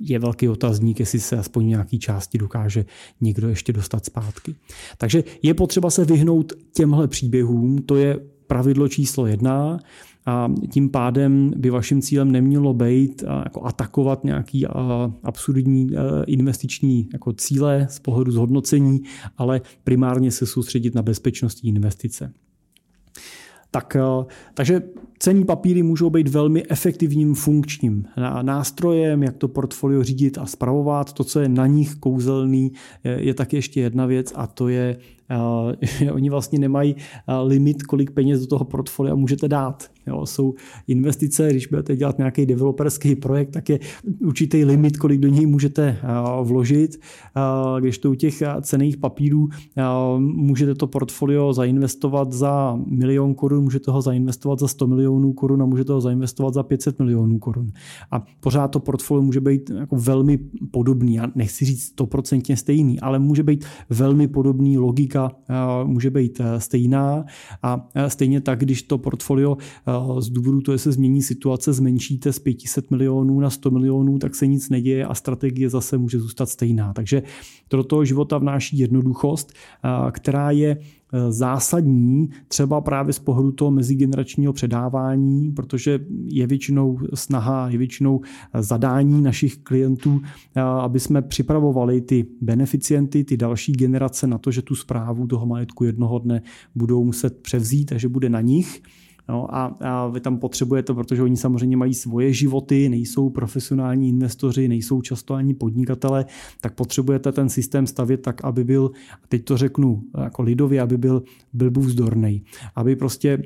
[0.00, 2.84] je velký otazník, jestli se aspoň nějaký části dokáže
[3.20, 4.54] někdo ještě dostat zpátky.
[4.98, 9.78] Takže je potřeba se vyhnout těmhle příběhům, to je pravidlo číslo jedna
[10.26, 14.66] a tím pádem by vaším cílem nemělo být jako atakovat nějaký
[15.22, 15.90] absurdní
[16.26, 19.00] investiční jako cíle z pohledu zhodnocení,
[19.38, 22.32] ale primárně se soustředit na bezpečnostní investice.
[23.70, 23.96] Tak,
[24.54, 24.82] takže
[25.18, 28.04] Cenní papíry můžou být velmi efektivním funkčním
[28.42, 31.12] nástrojem, jak to portfolio řídit a spravovat.
[31.12, 32.72] To, co je na nich kouzelný,
[33.04, 34.96] je, tak ještě jedna věc a to je,
[35.82, 36.96] že oni vlastně nemají
[37.44, 39.90] limit, kolik peněz do toho portfolia můžete dát.
[40.06, 40.54] Jo, jsou
[40.86, 43.78] investice, když budete dělat nějaký developerský projekt, tak je
[44.20, 45.98] určitý limit, kolik do něj můžete
[46.42, 47.00] vložit.
[47.80, 49.48] Když to u těch cených papírů
[50.18, 55.05] můžete to portfolio zainvestovat za milion korun, můžete ho zainvestovat za 100 milionů
[55.36, 57.72] korun a můžete ho zainvestovat za 500 milionů korun.
[58.10, 60.38] A pořád to portfolio může být jako velmi
[60.70, 61.14] podobný.
[61.14, 65.32] Já nechci říct stoprocentně stejný, ale může být velmi podobný, logika
[65.84, 67.24] může být e, stejná
[67.62, 69.56] a e, stejně tak, když to portfolio
[70.18, 74.34] z důvodu toho, že se změní situace, zmenšíte z 500 milionů na 100 milionů, tak
[74.34, 76.92] se nic neděje a strategie zase může zůstat stejná.
[76.92, 77.22] Takže
[77.68, 79.52] to do toho života vnáší jednoduchost,
[80.12, 87.68] která je Eh, zásadní, třeba právě z pohledu toho mezigeneračního předávání, protože je většinou snaha,
[87.68, 90.20] je většinou eh, zadání našich klientů,
[90.54, 95.46] eh, aby jsme připravovali ty beneficienty, ty další generace na to, že tu zprávu toho
[95.46, 96.42] majetku jednoho dne
[96.74, 98.82] budou muset převzít a že bude na nich.
[99.28, 104.68] No a, a vy tam potřebujete, protože oni samozřejmě mají svoje životy, nejsou profesionální investoři,
[104.68, 106.26] nejsou často ani podnikatele,
[106.60, 110.98] tak potřebujete ten systém stavět tak, aby byl, a teď to řeknu jako lidově, aby
[110.98, 112.42] byl, byl vzdorný.
[112.76, 113.42] Aby prostě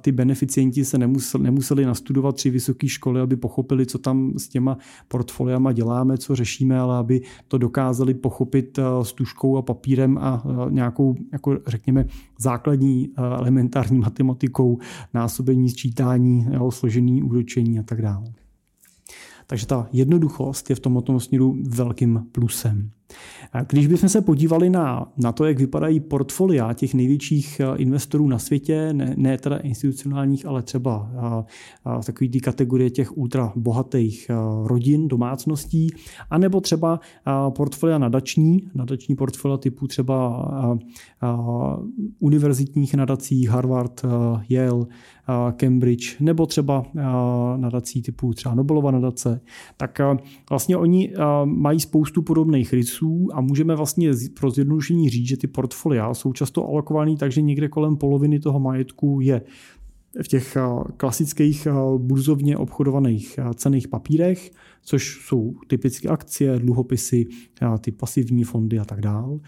[0.00, 4.78] ty beneficienti se nemuseli, nemuseli nastudovat tři vysoké školy, aby pochopili, co tam s těma
[5.08, 11.14] portfoliama děláme, co řešíme, ale aby to dokázali pochopit s tuškou a papírem a nějakou,
[11.32, 12.04] jako řekněme,
[12.38, 14.78] základní elementární matematikou
[15.18, 18.32] násobení, sčítání, jeho složení, úročení a tak dále.
[19.46, 22.90] Takže ta jednoduchost je v tomto směru velkým plusem.
[23.68, 28.38] Když bychom se podívali na, na to, jak vypadají portfolia těch největších eh, investorů na
[28.38, 31.44] světě, ne, ne teda institucionálních, ale třeba a,
[31.84, 34.30] a takový ty kategorie těch ultra bohatých
[34.64, 35.90] rodin, domácností,
[36.30, 37.00] anebo třeba
[37.56, 40.78] portfolia nadační, nadační portfolia typu třeba a,
[41.20, 41.76] a,
[42.18, 44.02] univerzitních nadací Harvard,
[44.48, 44.86] Yale,
[45.56, 46.82] Cambridge, nebo třeba
[47.56, 49.40] nadací typu třeba Nobelova nadace,
[49.76, 49.98] tak
[50.50, 51.12] vlastně oni
[51.44, 56.68] mají spoustu podobných rysů a můžeme vlastně pro zjednodušení říct, že ty portfolia jsou často
[56.68, 59.42] alokované tak, že někde kolem poloviny toho majetku je
[60.22, 60.56] v těch
[60.96, 64.50] klasických burzovně obchodovaných cených papírech,
[64.82, 67.26] což jsou typicky akcie, dluhopisy,
[67.80, 69.38] ty pasivní fondy a tak dále.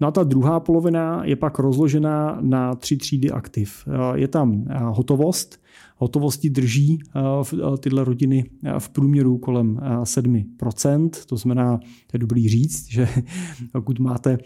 [0.00, 3.88] No a ta druhá polovina je pak rozložená na tři třídy aktiv.
[4.14, 5.60] Je tam hotovost,
[5.98, 7.20] hotovosti drží eh,
[7.54, 11.10] eh, tyhle rodiny eh, v průměru kolem 7%.
[11.26, 13.08] To znamená, to je dobrý říct, že
[13.72, 14.38] pokud máte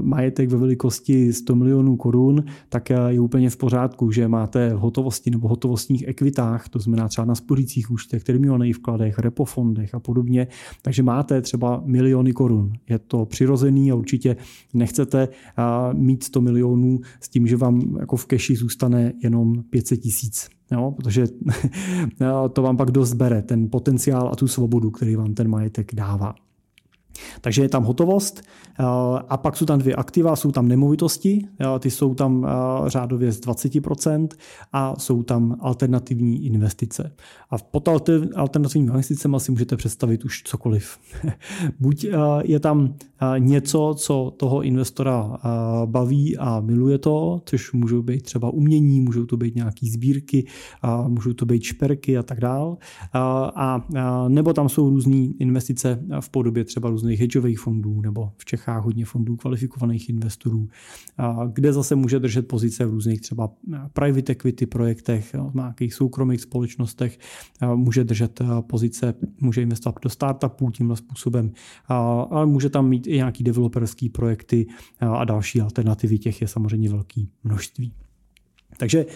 [0.00, 5.30] majetek ve velikosti 100 milionů korun, tak je úplně v pořádku, že máte v hotovosti
[5.30, 10.46] nebo hotovostních ekvitách, to znamená třeba na spořících účtech, termínovaných vkladech, repofondech a podobně,
[10.82, 12.72] takže máte třeba miliony korun.
[12.88, 14.36] Je to přirozený a určitě
[14.74, 15.28] nechcete
[15.92, 20.90] mít 100 milionů s tím, že vám jako v keši zůstane jenom 500 tisíc jo,
[20.90, 21.26] protože
[22.52, 26.34] to vám pak dost bere, ten potenciál a tu svobodu, který vám ten majetek dává.
[27.40, 28.71] Takže je tam hotovost eh,
[29.28, 33.32] a pak jsou tam dvě aktiva, jsou tam nemovitosti, eh, ty jsou tam eh, řádově
[33.32, 34.28] z 20%
[34.72, 37.12] a jsou tam alternativní investice.
[37.50, 37.88] A pod
[38.34, 40.98] alternativními investicemi si můžete představit už cokoliv.
[41.80, 42.06] Buď
[42.42, 42.94] je tam
[43.38, 45.38] něco, co toho investora
[45.84, 50.46] baví a miluje to, což můžou být třeba umění, můžou to být nějaké sbírky,
[51.06, 52.76] můžou to být šperky a tak dál.
[53.54, 53.86] A
[54.28, 59.04] nebo tam jsou různé investice v podobě třeba různých hedžových fondů nebo v Čechách hodně
[59.04, 60.68] fondů kvalifikovaných investorů,
[61.52, 63.50] kde zase může držet pozice v různých třeba
[63.92, 67.18] private equity projektech, v nějakých soukromých společnostech,
[67.74, 71.52] může držet pozice, může investovat do startupů tímhle způsobem,
[71.86, 74.66] ale může tam mít i nějaký developerský projekty
[75.00, 77.92] a další alternativy, těch je samozřejmě velké množství.
[78.76, 79.06] Takže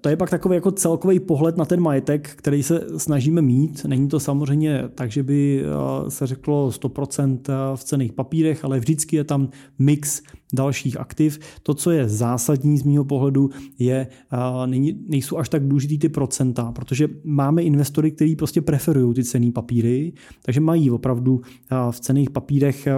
[0.00, 3.84] to je pak takový jako celkový pohled na ten majetek, který se snažíme mít.
[3.84, 8.78] Není to samozřejmě tak, že by eh, se řeklo 100% eh, v cených papírech, ale
[8.80, 10.22] vždycky je tam mix
[10.54, 11.38] dalších aktiv.
[11.62, 14.06] To, co je zásadní z mého pohledu, je,
[15.08, 20.12] nejsou až tak důležitý ty procenta, protože máme investory, kteří prostě preferují ty cený papíry,
[20.42, 21.40] takže mají opravdu
[21.90, 22.88] v cených papírech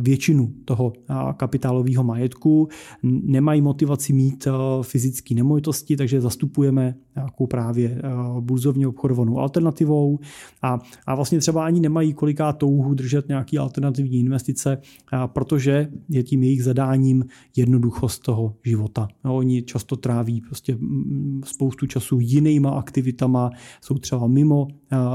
[0.00, 0.92] většinu toho
[1.36, 2.68] kapitálového majetku,
[3.02, 4.48] nemají motivaci mít
[4.82, 8.02] fyzické nemovitosti, takže zastupujeme nějakou právě
[8.40, 10.18] burzovně obchodovanou alternativou
[10.62, 14.78] a, a vlastně třeba ani nemají koliká touhu držet nějaký alternativní investice,
[15.26, 17.24] protože je tím jejich zadání hledáním
[17.56, 19.08] jednoduchost toho života.
[19.24, 20.78] No, oni často tráví prostě
[21.44, 24.68] spoustu času jinýma aktivitama, jsou třeba mimo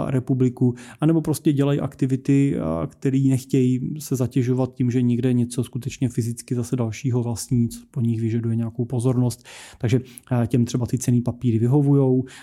[0.07, 2.55] republiku, anebo prostě dělají aktivity,
[2.87, 8.01] které nechtějí se zatěžovat tím, že někde něco skutečně fyzicky zase dalšího vlastní, co po
[8.01, 9.43] nich vyžaduje nějakou pozornost.
[9.77, 10.01] Takže
[10.47, 11.86] těm třeba ty cený papíry vyhovují.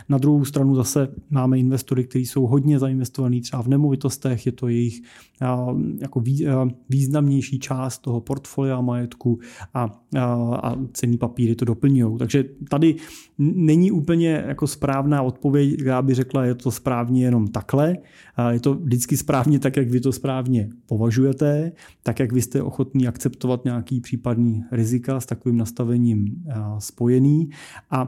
[0.08, 4.68] Na druhou stranu zase máme investory, kteří jsou hodně zainvestovaní třeba v nemovitostech, je to
[4.68, 5.02] jejich
[6.00, 6.22] jako
[6.88, 9.38] významnější část toho portfolia majetku.
[9.74, 12.18] A, a, cený papíry to doplňují.
[12.18, 12.96] Takže tady
[13.38, 17.96] není úplně jako správná odpověď, která by řekla, je to správně jenom takhle.
[18.50, 21.72] Je to vždycky správně tak, jak vy to správně považujete,
[22.02, 26.44] tak, jak vy jste ochotní akceptovat nějaký případný rizika s takovým nastavením
[26.78, 27.50] spojený.
[27.90, 28.06] A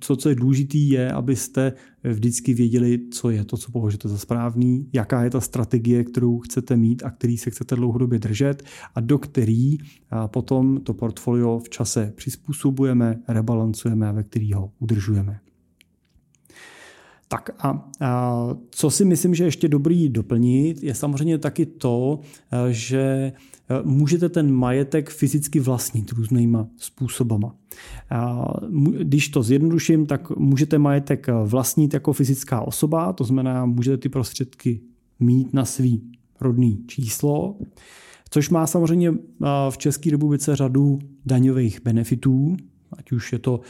[0.00, 1.72] co, co je důležité, je, abyste
[2.12, 6.76] vždycky věděli, co je to, co považujete za správný, jaká je ta strategie, kterou chcete
[6.76, 8.62] mít a který se chcete dlouhodobě držet
[8.94, 9.78] a do který
[10.26, 15.40] potom to portfolio v čase přizpůsobujeme, rebalancujeme a ve který ho udržujeme.
[17.34, 22.20] Tak a, a co si myslím, že ještě dobrý doplnit, je samozřejmě taky to,
[22.70, 23.32] že
[23.84, 27.54] můžete ten majetek fyzicky vlastnit různýma způsobama.
[28.98, 34.80] Když to zjednoduším, tak můžete majetek vlastnit jako fyzická osoba, to znamená, můžete ty prostředky
[35.20, 36.02] mít na svý
[36.40, 37.56] rodný číslo,
[38.30, 39.14] což má samozřejmě
[39.70, 42.56] v České republice řadu daňových benefitů,
[42.98, 43.60] ať už je to,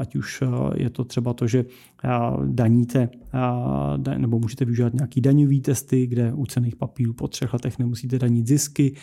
[0.00, 0.42] ať už
[0.74, 1.64] je to třeba to, že
[2.46, 3.08] daníte,
[4.16, 8.46] nebo můžete využívat nějaký daňový testy, kde u cených papírů po třech letech nemusíte danit
[8.46, 8.94] zisky,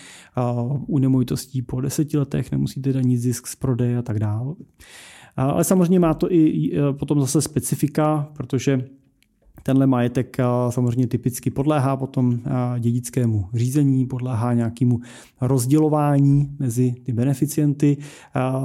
[0.87, 4.55] u nemovitostí po deseti letech nemusíte danit zisk z prodeje a tak dále.
[5.35, 8.85] Ale samozřejmě má to i potom zase specifika, protože
[9.63, 10.37] Tenhle majetek
[10.69, 12.39] samozřejmě typicky podléhá potom
[12.79, 14.99] dědickému řízení, podléhá nějakému
[15.41, 17.97] rozdělování mezi ty beneficienty,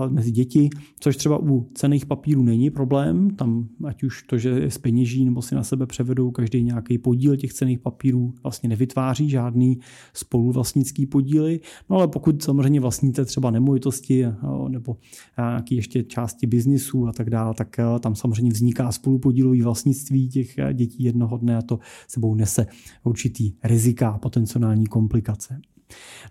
[0.08, 0.70] mezi děti,
[1.00, 3.30] což třeba u cených papírů není problém.
[3.30, 7.36] Tam ať už to, že je peněží nebo si na sebe převedou každý nějaký podíl
[7.36, 9.78] těch cených papírů, vlastně nevytváří žádný
[10.14, 11.60] spoluvlastnický podíly.
[11.90, 14.26] No ale pokud samozřejmě vlastníte třeba nemovitosti
[14.68, 14.96] nebo
[15.38, 21.04] nějaké ještě části biznisu a tak dále, tak tam samozřejmě vzniká spolupodílový vlastnictví těch dětí
[21.04, 21.78] jednoho dne a to
[22.08, 22.66] sebou nese
[23.04, 25.60] určitý rizika a potenciální komplikace.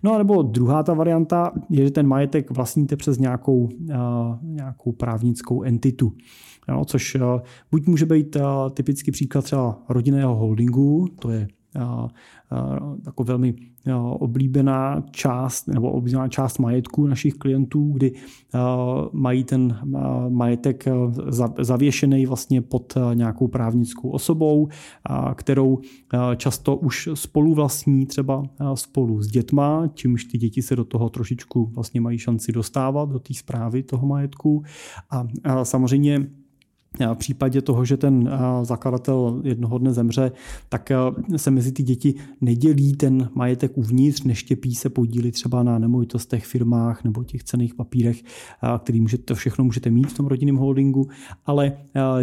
[0.02, 3.68] No a nebo druhá ta varianta je, že ten majetek vlastníte přes nějakou,
[4.42, 6.12] nějakou právnickou entitu.
[6.68, 7.16] No, což
[7.70, 8.36] buď může být
[8.74, 11.48] typický příklad třeba rodinného holdingu, to je
[13.06, 13.54] jako velmi
[14.18, 18.12] oblíbená část nebo oblíbená část majetku našich klientů, kdy
[19.12, 19.78] mají ten
[20.28, 20.84] majetek
[21.58, 24.68] zavěšený vlastně pod nějakou právnickou osobou,
[25.34, 25.78] kterou
[26.36, 28.42] často už spolu vlastní třeba
[28.74, 33.18] spolu s dětma, čímž ty děti se do toho trošičku vlastně mají šanci dostávat do
[33.18, 34.62] té zprávy toho majetku.
[35.10, 36.26] A samozřejmě
[36.98, 38.30] v případě toho, že ten
[38.62, 40.32] zakladatel jednoho dne zemře,
[40.68, 40.92] tak
[41.36, 47.04] se mezi ty děti nedělí ten majetek uvnitř, neštěpí se podíly třeba na nemovitostech, firmách
[47.04, 48.22] nebo těch cených papírech,
[48.78, 51.08] který můžete, to všechno můžete mít v tom rodinném holdingu,
[51.46, 51.72] ale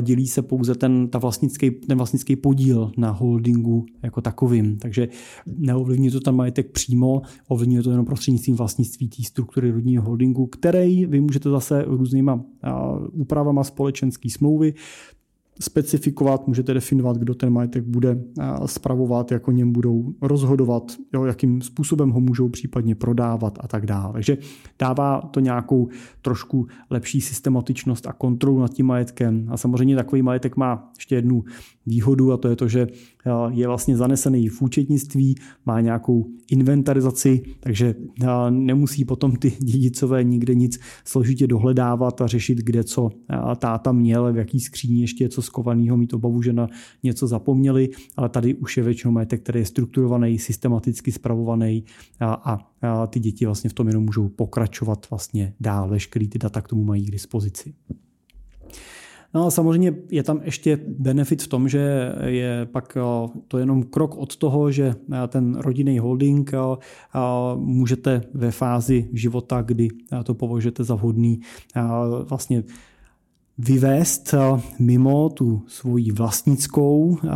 [0.02, 4.78] dělí se pouze ten, ta vlastnický, ten vlastnický podíl na holdingu jako takovým.
[4.78, 5.08] Takže
[5.46, 11.06] neovlivňuje to ten majetek přímo, ovlivňuje to jenom prostřednictvím vlastnictví té struktury rodinného holdingu, který
[11.06, 12.44] vy můžete zase různýma
[13.12, 14.74] úpravama společenský smlouvy smlouvy
[15.60, 18.18] specifikovat, můžete definovat, kdo ten majetek bude
[18.66, 23.86] spravovat, jak o něm budou rozhodovat, jo, jakým způsobem ho můžou případně prodávat a tak
[23.86, 24.14] dále.
[24.14, 24.38] Takže
[24.80, 25.88] dává to nějakou
[26.22, 29.48] trošku lepší systematičnost a kontrolu nad tím majetkem.
[29.50, 31.44] A samozřejmě takový majetek má ještě jednu
[31.86, 32.88] výhodu a to je to, že
[33.50, 37.96] je vlastně zanesený v účetnictví, má nějakou inventarizaci, takže
[38.50, 43.10] nemusí potom ty dědicové nikde nic složitě dohledávat a řešit, kde co
[43.58, 46.68] táta měl, v jaký skříni ještě co skovaného, mít obavu, že na
[47.04, 51.84] něco zapomněli, ale tady už je většinou majetek, který je strukturovaný, systematicky spravovaný
[52.20, 56.62] a, a ty děti vlastně v tom jenom můžou pokračovat vlastně dál, veškerý ty data
[56.62, 57.74] k tomu mají k dispozici.
[59.38, 63.84] No a samozřejmě je tam ještě benefit v tom, že je pak eh, to jenom
[63.84, 66.58] krok od toho, že eh, ten rodinný holding eh,
[67.56, 69.88] můžete ve fázi života, kdy
[70.24, 71.40] to považujete za vhodný,
[72.30, 72.64] vlastně
[73.58, 77.30] vyvést eh, mimo tu svoji vlastnickou eh,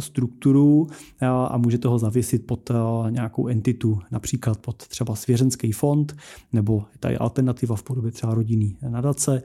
[0.00, 0.88] strukturu
[1.20, 2.70] eh, a můžete ho zavěsit pod
[3.10, 6.16] nějakou entitu, například pod třeba svěřenský fond,
[6.52, 9.42] nebo tady alternativa v podobě třeba rodinný nadace,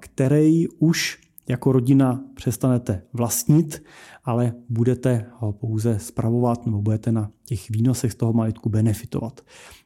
[0.00, 3.82] který už jako rodina přestanete vlastnit,
[4.24, 9.40] ale budete ho pouze spravovat nebo budete na těch výnosech z toho majetku benefitovat.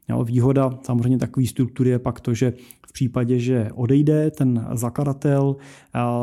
[0.08, 2.52] Jo, výhoda samozřejmě takové struktury je pak to, že
[2.96, 5.56] případě, že odejde ten zakladatel,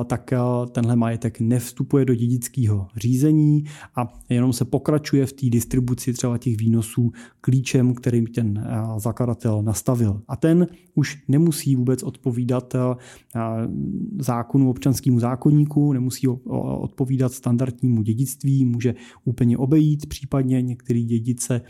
[0.05, 0.33] tak
[0.71, 3.63] tenhle majetek nevstupuje do dědického řízení
[3.95, 7.11] a jenom se pokračuje v té distribuci třeba těch výnosů
[7.41, 8.67] klíčem, kterým ten
[8.97, 10.21] zakladatel nastavil.
[10.27, 12.75] A ten už nemusí vůbec odpovídat
[14.19, 18.95] zákonu občanskému zákonníku, nemusí odpovídat standardnímu dědictví, může
[19.25, 21.61] úplně obejít případně některé dědice,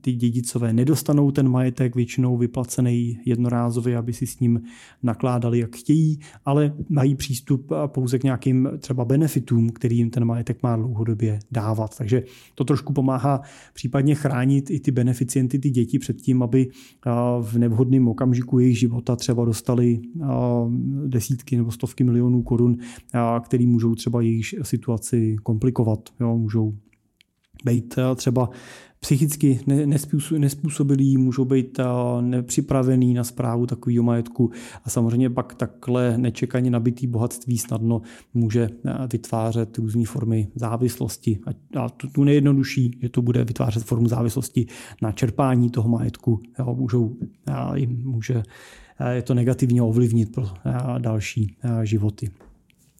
[0.00, 3.67] ty dědicové nedostanou ten majetek většinou vyplacený jednorázově,
[3.98, 4.60] aby si s ním
[5.02, 10.62] nakládali, jak chtějí, ale mají přístup pouze k nějakým třeba benefitům, který jim ten majetek
[10.62, 11.98] má dlouhodobě dávat.
[11.98, 12.22] Takže
[12.54, 13.40] to trošku pomáhá
[13.74, 16.68] případně chránit i ty beneficienty, ty děti před tím, aby
[17.40, 20.00] v nevhodném okamžiku jejich života třeba dostali
[21.06, 22.76] desítky nebo stovky milionů korun,
[23.40, 26.08] který můžou třeba jejich situaci komplikovat.
[26.20, 26.74] Jo, můžou
[27.64, 28.50] být třeba
[29.00, 29.60] psychicky
[30.38, 31.80] nespůsobilí, můžou být
[32.20, 34.50] nepřipravený na zprávu takového majetku
[34.84, 38.02] a samozřejmě pak takhle nečekaně nabitý bohatství snadno
[38.34, 38.68] může
[39.12, 41.38] vytvářet různé formy závislosti.
[41.76, 44.66] A tu nejjednodušší, že to bude vytvářet formu závislosti
[45.02, 46.40] na čerpání toho majetku.
[46.74, 47.16] Můžou,
[48.02, 48.42] může
[49.12, 50.44] je to negativně ovlivnit pro
[50.98, 52.30] další životy.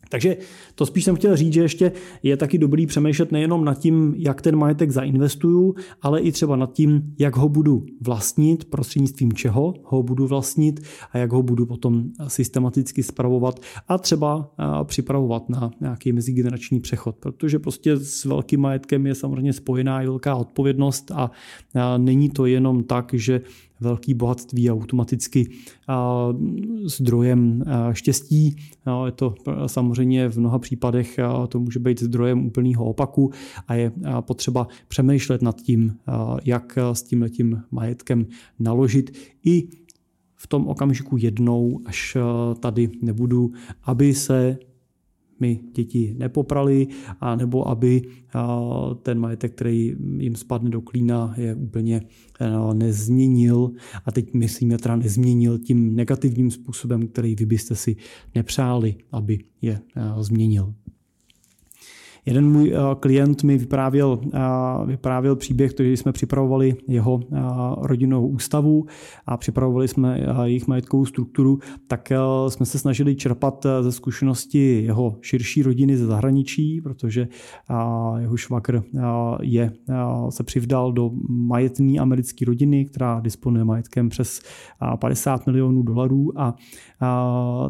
[0.09, 0.37] Takže
[0.75, 1.93] to spíš jsem chtěl říct, že ještě
[2.23, 6.73] je taky dobrý přemýšlet nejenom nad tím, jak ten majetek zainvestuju, ale i třeba nad
[6.73, 10.81] tím, jak ho budu vlastnit, prostřednictvím čeho ho budu vlastnit
[11.13, 14.55] a jak ho budu potom systematicky spravovat a třeba
[14.85, 20.35] připravovat na nějaký mezigenerační přechod, protože prostě s velkým majetkem je samozřejmě spojená i velká
[20.35, 21.31] odpovědnost a
[21.97, 23.41] není to jenom tak, že
[23.81, 25.51] velký bohatství automaticky
[26.85, 28.57] zdrojem štěstí.
[29.07, 29.35] Je to
[29.67, 31.19] samozřejmě v mnoha případech
[31.49, 33.31] to může být zdrojem úplného opaku
[33.69, 35.97] a je potřeba přemýšlet nad tím,
[36.45, 38.27] jak s tím letím majetkem
[38.59, 39.69] naložit i
[40.41, 42.17] v tom okamžiku jednou, až
[42.61, 43.53] tady nebudu,
[43.85, 44.59] aby se
[45.41, 46.87] mi děti nepoprali,
[47.21, 48.03] a nebo aby
[49.03, 52.03] ten majetek, který jim spadne do klína, je úplně
[52.73, 53.71] nezměnil.
[54.05, 57.97] A teď myslíme teda nezměnil tím negativním způsobem, který vy byste si
[58.35, 59.81] nepřáli, aby je
[60.21, 60.75] změnil.
[62.27, 64.39] Jeden můj eh, klient mi vyprávěl, eh,
[64.87, 67.39] vyprávěl příběh, že jsme připravovali jeho eh,
[67.83, 68.87] rodinnou ústavu
[69.27, 72.13] a připravovali jsme jejich majetkovou strukturu, tak
[72.49, 77.29] jsme se snažili čerpat ze zkušenosti jeho širší rodiny ze zahraničí, protože
[78.19, 78.83] jeho švakr
[79.41, 79.73] je,
[80.29, 84.41] se přivdal do majetní americké rodiny, která disponuje majetkem přes
[85.01, 86.55] 50 milionů dolarů a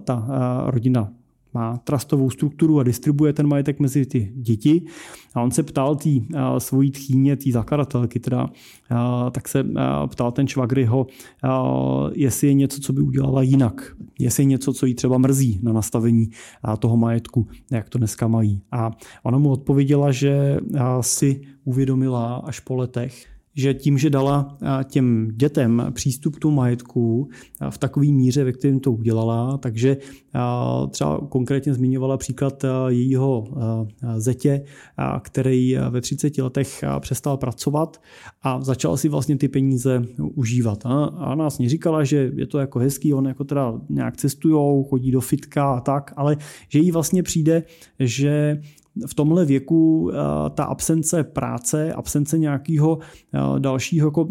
[0.05, 0.27] ta
[0.67, 1.13] rodina
[1.59, 4.83] má trustovou strukturu a distribuje ten majetek mezi ty děti.
[5.35, 6.11] A on se ptal té
[6.59, 8.51] svojí tchýně, té zakladatelky, teda,
[9.31, 9.67] tak se
[10.07, 11.07] ptal ten švagryho,
[12.13, 13.97] jestli je něco, co by udělala jinak.
[14.19, 16.31] Jestli je něco, co jí třeba mrzí na nastavení
[16.79, 18.63] toho majetku, jak to dneska mají.
[18.73, 18.91] A
[19.23, 20.59] ona mu odpověděla, že
[21.01, 23.27] si uvědomila až po letech,
[23.59, 27.29] že tím, že dala těm dětem přístup k tomu majetku
[27.71, 29.97] v takové míře, ve kterém to udělala, takže
[30.91, 33.49] třeba konkrétně zmiňovala příklad jejího
[34.17, 34.65] zetě,
[35.23, 38.01] který ve 30 letech přestal pracovat
[38.43, 40.87] a začal si vlastně ty peníze užívat.
[41.17, 45.21] A nás neříkala, že je to jako hezký, on jako teda nějak cestujou, chodí do
[45.21, 46.37] fitka a tak, ale
[46.69, 47.63] že jí vlastně přijde,
[47.99, 48.61] že
[49.07, 50.17] v tomhle věku eh,
[50.51, 52.99] ta absence práce, absence nějakého
[53.35, 54.29] eh, dalšího jako,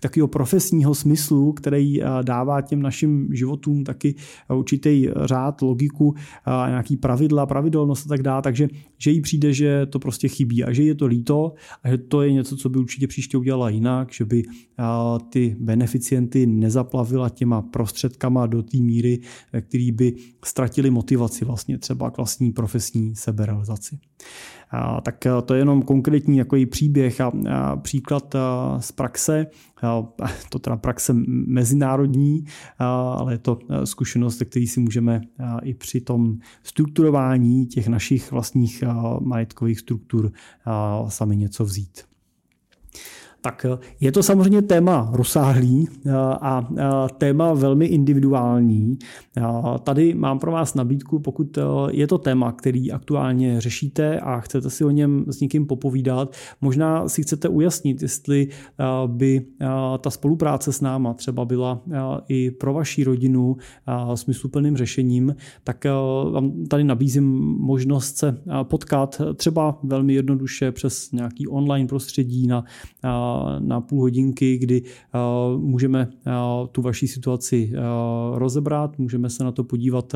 [0.00, 4.14] takového profesního smyslu, který eh, dává těm našim životům taky
[4.54, 6.14] určitý řád, logiku,
[6.46, 8.68] nějaký pravidla, pravidelnost a tak dále, takže
[8.98, 12.22] že jí přijde, že to prostě chybí a že je to líto a že to
[12.22, 14.42] je něco, co by určitě příště udělala jinak, že by
[15.28, 19.20] ty beneficienty nezaplavila těma prostředkama do té míry,
[19.60, 23.97] který by ztratili motivaci vlastně třeba k vlastní profesní seberealizaci.
[24.70, 29.46] A, tak to je jenom konkrétní jako příběh a, a příklad a, z praxe,
[29.82, 30.08] a,
[30.48, 31.12] to teda praxe
[31.46, 32.44] mezinárodní,
[32.78, 38.32] a, ale je to zkušenost, který si můžeme a, i při tom strukturování těch našich
[38.32, 40.32] vlastních a, majetkových struktur
[40.64, 42.07] a, sami něco vzít.
[43.40, 46.10] Tak eh, je to samozřejmě téma rozsáhlý eh,
[46.40, 46.84] a eh,
[47.18, 48.98] téma velmi individuální.
[49.82, 51.58] Tady mám pro vás nabídku, pokud
[51.90, 57.08] je to téma, který aktuálně řešíte a chcete si o něm s někým popovídat, možná
[57.08, 58.48] si chcete ujasnit, jestli
[59.06, 59.46] by
[60.00, 61.82] ta spolupráce s náma třeba byla
[62.28, 63.56] i pro vaši rodinu
[64.14, 65.84] smysluplným řešením, tak
[66.30, 67.24] vám tady nabízím
[67.60, 72.64] možnost se potkat třeba velmi jednoduše přes nějaký online prostředí na
[73.58, 74.82] na půl hodinky, kdy
[75.56, 76.08] můžeme
[76.72, 77.72] tu vaši situaci
[78.34, 80.14] rozebrat, můžeme se na to podívat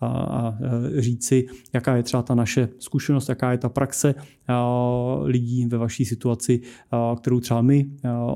[0.00, 0.58] a
[0.98, 4.14] říci, jaká je třeba ta naše zkušenost, jaká je ta praxe
[5.22, 6.60] lidí ve vaší situaci,
[7.16, 7.90] kterou třeba my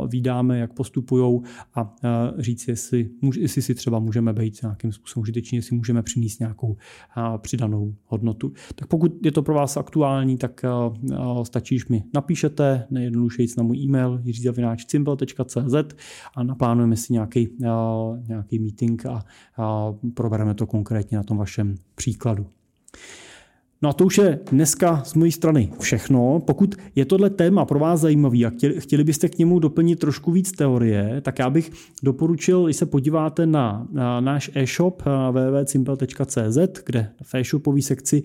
[0.08, 1.40] vídáme, jak postupují
[1.74, 1.94] a
[2.38, 6.76] říct, jestli, jestli si třeba můžeme být nějakým způsobem užiteční, jestli můžeme přinést nějakou
[7.38, 8.52] přidanou hodnotu.
[8.74, 10.64] Tak pokud je to pro vás aktuální, tak
[11.42, 15.74] stačí, když mi napíšete, nejjednodušeji na můj e-mail jiřizavináčcimbel.cz
[16.36, 17.48] a naplánujeme si nějaký,
[18.28, 19.24] nějaký meeting a,
[19.56, 22.46] a probereme to konkrétně na tom vašem příkladu.
[23.82, 26.40] No a to už je dneska z mojí strany všechno.
[26.46, 30.52] Pokud je tohle téma pro vás zajímavý a chtěli, byste k němu doplnit trošku víc
[30.52, 31.70] teorie, tak já bych
[32.02, 33.88] doporučil, když se podíváte na,
[34.20, 38.22] náš e-shop www.simple.cz, kde v e-shopové sekci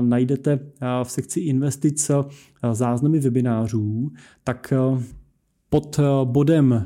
[0.00, 0.58] najdete
[1.02, 2.10] v sekci investic
[2.72, 4.12] záznamy webinářů,
[4.44, 4.72] tak
[5.70, 6.84] pod bodem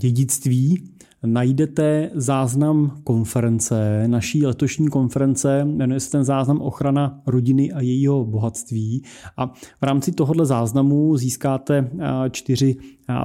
[0.00, 0.90] dědictví
[1.26, 9.02] najdete záznam konference, naší letošní konference, jmenuje se ten záznam ochrana rodiny a jejího bohatství.
[9.36, 9.46] A
[9.80, 11.90] v rámci tohohle záznamu získáte
[12.30, 12.76] čtyři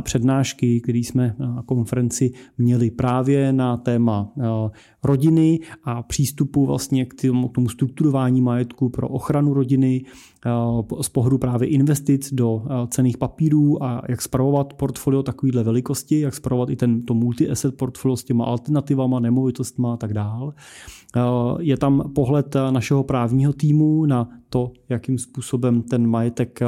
[0.02, 4.32] přednášky, které jsme na konferenci měli právě na téma
[5.04, 10.06] rodiny a přístupu vlastně k tomu, strukturování majetku pro ochranu rodiny,
[11.02, 16.70] z pohledu právě investic do cených papírů a jak spravovat portfolio takovýhle velikosti, jak spravovat
[16.70, 20.54] i ten, to multi-asset portfolio s těma alternativama, nemovitostma a tak dál.
[21.60, 26.60] Je tam pohled našeho právního týmu na to, jakým způsobem ten majetek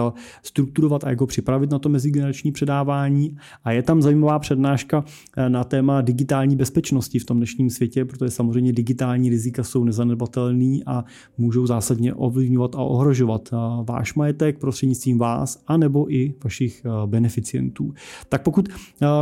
[0.44, 3.38] strukturovat a jak ho připravit na to mezigenerační předávání.
[3.64, 5.04] A je tam zajímavá přednáška
[5.48, 11.04] na téma digitální bezpečnosti v tom dnešním světě, protože samozřejmě digitální rizika jsou nezanedbatelný a
[11.38, 13.50] můžou zásadně ovlivňovat a ohrožovat
[13.84, 17.94] váš majetek prostřednictvím vás, anebo i vašich beneficientů.
[18.30, 18.70] Tak pokud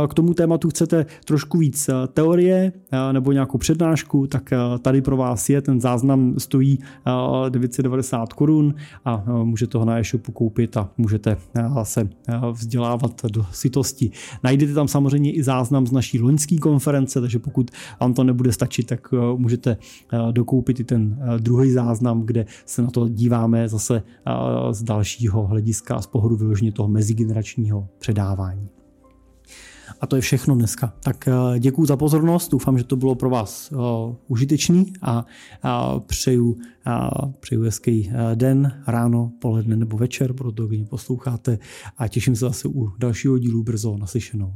[0.08, 2.72] k tomu tématu chcete trošku víc teorie
[3.12, 4.50] nebo nějakou přednášku, tak
[4.82, 6.78] tady pro vás je ten záznam stojí
[7.48, 11.36] 990 korun a můžete ho na e-shopu koupit a můžete
[11.82, 12.08] se
[12.52, 14.10] vzdělávat do sytosti.
[14.44, 18.86] Najdete tam samozřejmě i záznam z naší loňské konference, takže pokud vám to nebude stačit,
[18.86, 19.76] tak můžete
[20.30, 24.02] dokoupit i ten druhý záznam, kde se na to díváme zase
[24.70, 28.68] z dalšího hlediska, z pohledu vyloženě toho mezigeneračního předávání.
[30.00, 30.92] A to je všechno dneska.
[31.02, 31.28] Tak
[31.58, 33.72] děkuji za pozornost, doufám, že to bylo pro vás
[34.28, 35.26] užitečný a
[36.06, 36.58] přeju,
[37.40, 41.58] přeju hezký den, ráno, poledne nebo večer, proto kdy mě posloucháte
[41.98, 44.52] a těším se zase u dalšího dílu brzo naslyšenou.